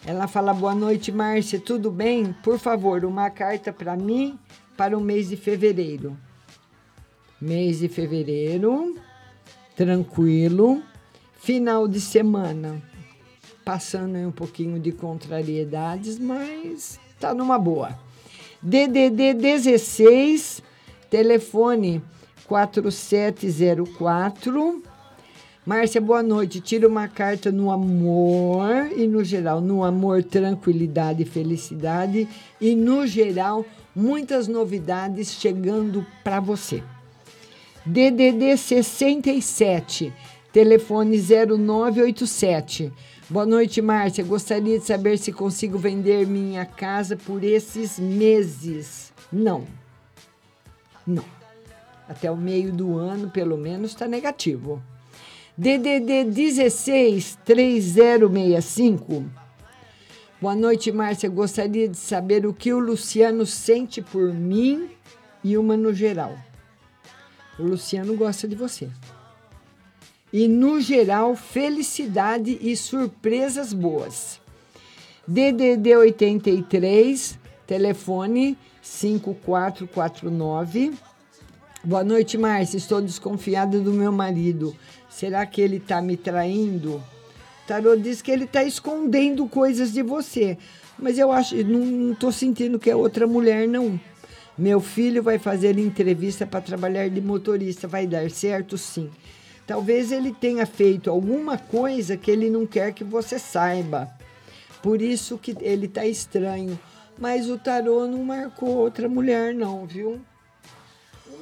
[0.05, 2.33] Ela fala: Boa noite, Márcia, tudo bem?
[2.43, 4.39] Por favor, uma carta para mim
[4.75, 6.17] para o mês de fevereiro.
[7.39, 8.97] Mês de fevereiro,
[9.75, 10.81] tranquilo.
[11.37, 12.81] Final de semana,
[13.65, 17.99] passando um pouquinho de contrariedades, mas tá numa boa.
[18.61, 20.63] DDD 16,
[21.09, 22.01] telefone
[22.47, 24.92] 4704.
[25.65, 26.59] Márcia, boa noite.
[26.59, 29.61] Tira uma carta no amor e no geral.
[29.61, 32.27] No amor, tranquilidade e felicidade.
[32.59, 33.65] E no geral,
[33.95, 36.83] muitas novidades chegando para você.
[37.85, 40.11] DDD 67,
[40.51, 42.91] telefone 0987.
[43.29, 44.21] Boa noite, Márcia.
[44.21, 49.13] Gostaria de saber se consigo vender minha casa por esses meses.
[49.31, 49.63] Não.
[51.07, 51.23] Não.
[52.07, 54.83] Até o meio do ano, pelo menos, está negativo.
[55.55, 59.23] DDD 16 3065.
[60.41, 61.29] Boa noite, Márcia.
[61.29, 64.89] Gostaria de saber o que o Luciano sente por mim
[65.43, 66.35] e uma no geral.
[67.59, 68.89] O Luciano gosta de você.
[70.31, 74.41] E no geral, felicidade e surpresas boas.
[75.27, 80.93] DDD 83, telefone 5449.
[81.85, 82.77] Boa noite, Márcia.
[82.77, 84.73] Estou desconfiada do meu marido.
[85.09, 87.03] Será que ele está me traindo?
[87.67, 90.57] Tarô diz que ele está escondendo coisas de você.
[90.97, 93.99] Mas eu acho, não estou sentindo que é outra mulher, não.
[94.57, 97.85] Meu filho vai fazer entrevista para trabalhar de motorista.
[97.85, 98.77] Vai dar certo?
[98.77, 99.09] Sim.
[99.67, 104.09] Talvez ele tenha feito alguma coisa que ele não quer que você saiba.
[104.81, 106.79] Por isso que ele está estranho.
[107.19, 110.21] Mas o tarô não marcou outra mulher, não, viu?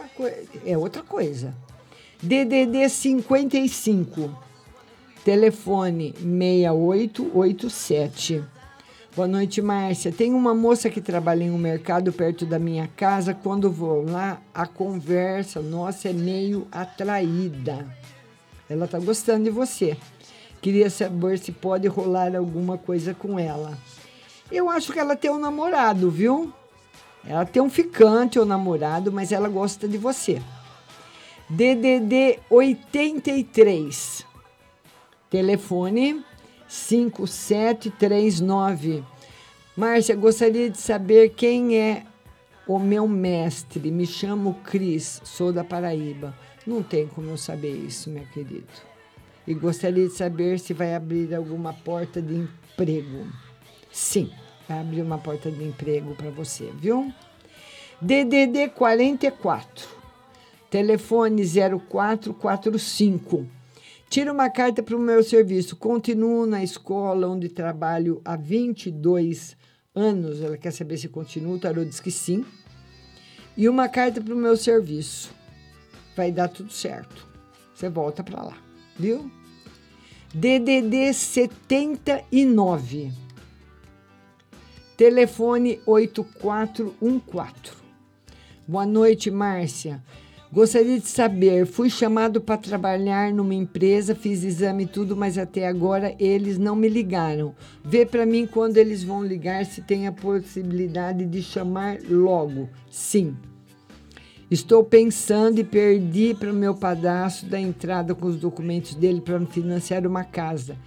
[0.02, 0.10] Uma
[0.66, 1.54] é outra coisa.
[2.24, 4.36] DDD 55,
[5.24, 8.44] telefone 6887.
[9.16, 10.12] Boa noite, Márcia.
[10.12, 13.32] Tem uma moça que trabalha em um mercado perto da minha casa.
[13.34, 17.86] Quando vou lá, a conversa, nossa, é meio atraída.
[18.68, 19.98] Ela tá gostando de você.
[20.62, 23.78] Queria saber se pode rolar alguma coisa com ela.
[24.52, 26.52] Eu acho que ela tem um namorado, viu?
[27.26, 30.42] Ela tem um ficante ou namorado, mas ela gosta de você.
[31.50, 34.26] DDD 83.
[35.30, 36.26] Telefone
[36.68, 39.04] 5739.
[39.76, 42.04] Márcia, gostaria de saber quem é
[42.68, 43.92] o meu mestre.
[43.92, 46.36] Me chamo Cris, sou da Paraíba.
[46.66, 48.68] Não tem como eu saber isso, meu querido.
[49.46, 53.28] E gostaria de saber se vai abrir alguma porta de emprego.
[53.92, 54.32] Sim,
[54.72, 57.12] vai uma porta de emprego para você, viu?
[58.02, 60.02] DDD 44
[60.72, 63.46] telefone 0445.
[64.10, 65.76] Tira uma carta para o meu serviço.
[65.76, 69.58] Continuo na escola onde trabalho há 22
[69.94, 70.42] anos.
[70.42, 71.56] Ela quer saber se continuo.
[71.56, 72.46] O tarô diz que sim.
[73.56, 75.30] E uma carta para o meu serviço.
[76.16, 77.28] Vai dar tudo certo.
[77.76, 78.58] Você volta para lá,
[78.98, 79.30] viu?
[80.34, 83.12] DDD 79.
[85.02, 87.74] Telefone 8414.
[88.68, 90.00] Boa noite, Márcia.
[90.54, 95.68] Gostaria de saber, fui chamado para trabalhar numa empresa, fiz exame e tudo, mas até
[95.68, 97.56] agora eles não me ligaram.
[97.84, 102.70] Vê para mim quando eles vão ligar se tem a possibilidade de chamar logo.
[102.92, 103.36] Sim.
[104.52, 109.44] Estou pensando e perdi para o meu padrasto da entrada com os documentos dele para
[109.48, 110.78] financiar uma casa.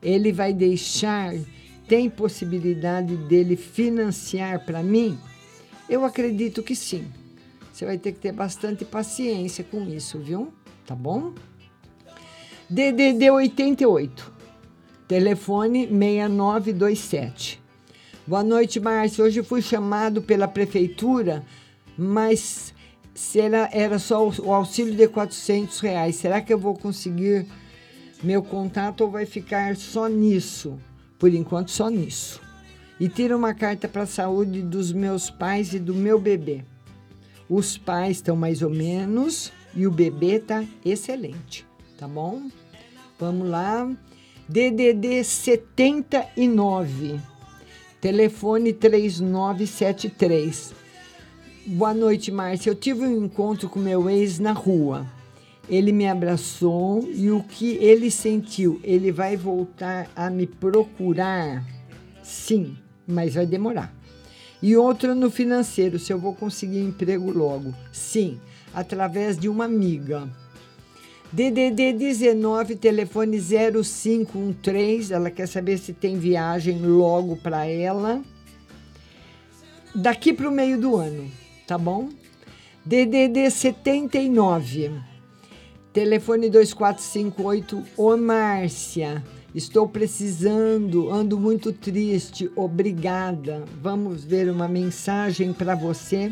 [0.00, 1.34] Ele vai deixar?
[1.88, 5.18] Tem possibilidade dele financiar para mim?
[5.88, 7.06] Eu acredito que sim.
[7.72, 10.52] Você vai ter que ter bastante paciência com isso, viu?
[10.84, 11.32] Tá bom?
[12.68, 14.32] DDD 88,
[15.06, 17.62] telefone 6927.
[18.26, 19.24] Boa noite, Márcio.
[19.24, 21.44] Hoje fui chamado pela prefeitura,
[21.96, 22.74] mas
[23.14, 26.16] será, era só o auxílio de 400 reais.
[26.16, 27.46] Será que eu vou conseguir
[28.24, 30.76] meu contato ou vai ficar só nisso?
[31.18, 32.40] Por enquanto, só nisso.
[32.98, 36.64] E tira uma carta para a saúde dos meus pais e do meu bebê.
[37.48, 41.64] Os pais estão mais ou menos e o bebê tá excelente,
[41.98, 42.50] tá bom?
[43.18, 43.90] Vamos lá.
[44.48, 47.20] DDD 79.
[48.00, 50.72] telefone 3973.
[51.66, 52.70] Boa noite, Márcia.
[52.70, 55.04] Eu tive um encontro com meu ex na rua.
[55.68, 58.80] Ele me abraçou e o que ele sentiu?
[58.84, 61.64] Ele vai voltar a me procurar?
[62.22, 62.76] Sim,
[63.06, 63.94] mas vai demorar.
[64.62, 67.74] E outra no financeiro, se eu vou conseguir emprego logo.
[67.92, 68.40] Sim,
[68.72, 70.28] através de uma amiga.
[71.32, 75.12] DDD 19, telefone 0513.
[75.12, 78.22] Ela quer saber se tem viagem logo para ela.
[79.94, 81.30] Daqui para o meio do ano,
[81.66, 82.08] tá bom?
[82.84, 84.92] DDD 79,
[85.96, 87.82] telefone 2458.
[87.96, 89.24] Ô Márcia,
[89.54, 93.64] estou precisando, ando muito triste, obrigada.
[93.80, 96.30] Vamos ver uma mensagem para você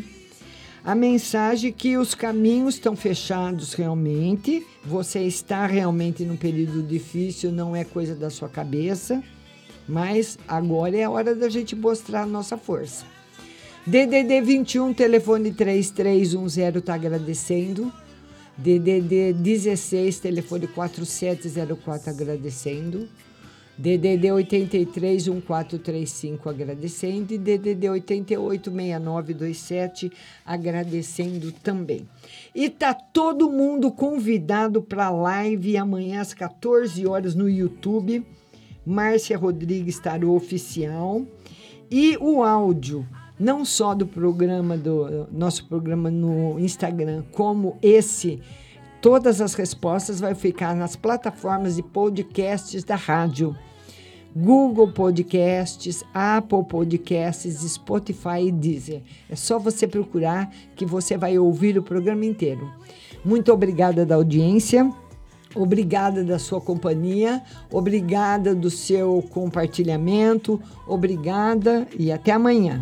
[0.83, 7.75] a mensagem que os caminhos estão fechados realmente, você está realmente num período difícil, não
[7.75, 9.23] é coisa da sua cabeça,
[9.89, 13.03] mas agora é a hora da gente mostrar a nossa força.
[13.87, 17.91] DDD 21, telefone 3310 está agradecendo.
[18.57, 23.09] DDD 16, telefone 4704 agradecendo.
[23.77, 30.11] DDD 83 1435 agradecendo e DDD 88 6927
[30.45, 32.07] agradecendo também.
[32.53, 38.25] E tá todo mundo convidado para a live amanhã às 14 horas no YouTube.
[38.85, 41.25] Márcia Rodrigues Tarô Oficial.
[41.91, 43.05] E o áudio,
[43.39, 48.41] não só do programa, do nosso programa no Instagram, como esse
[49.01, 53.55] todas as respostas vai ficar nas plataformas de podcasts da rádio.
[54.35, 59.01] Google Podcasts, Apple Podcasts, Spotify e Deezer.
[59.29, 62.69] É só você procurar que você vai ouvir o programa inteiro.
[63.23, 64.91] Muito obrigada da audiência.
[65.55, 67.41] Obrigada da sua companhia,
[67.71, 72.81] obrigada do seu compartilhamento, obrigada e até amanhã.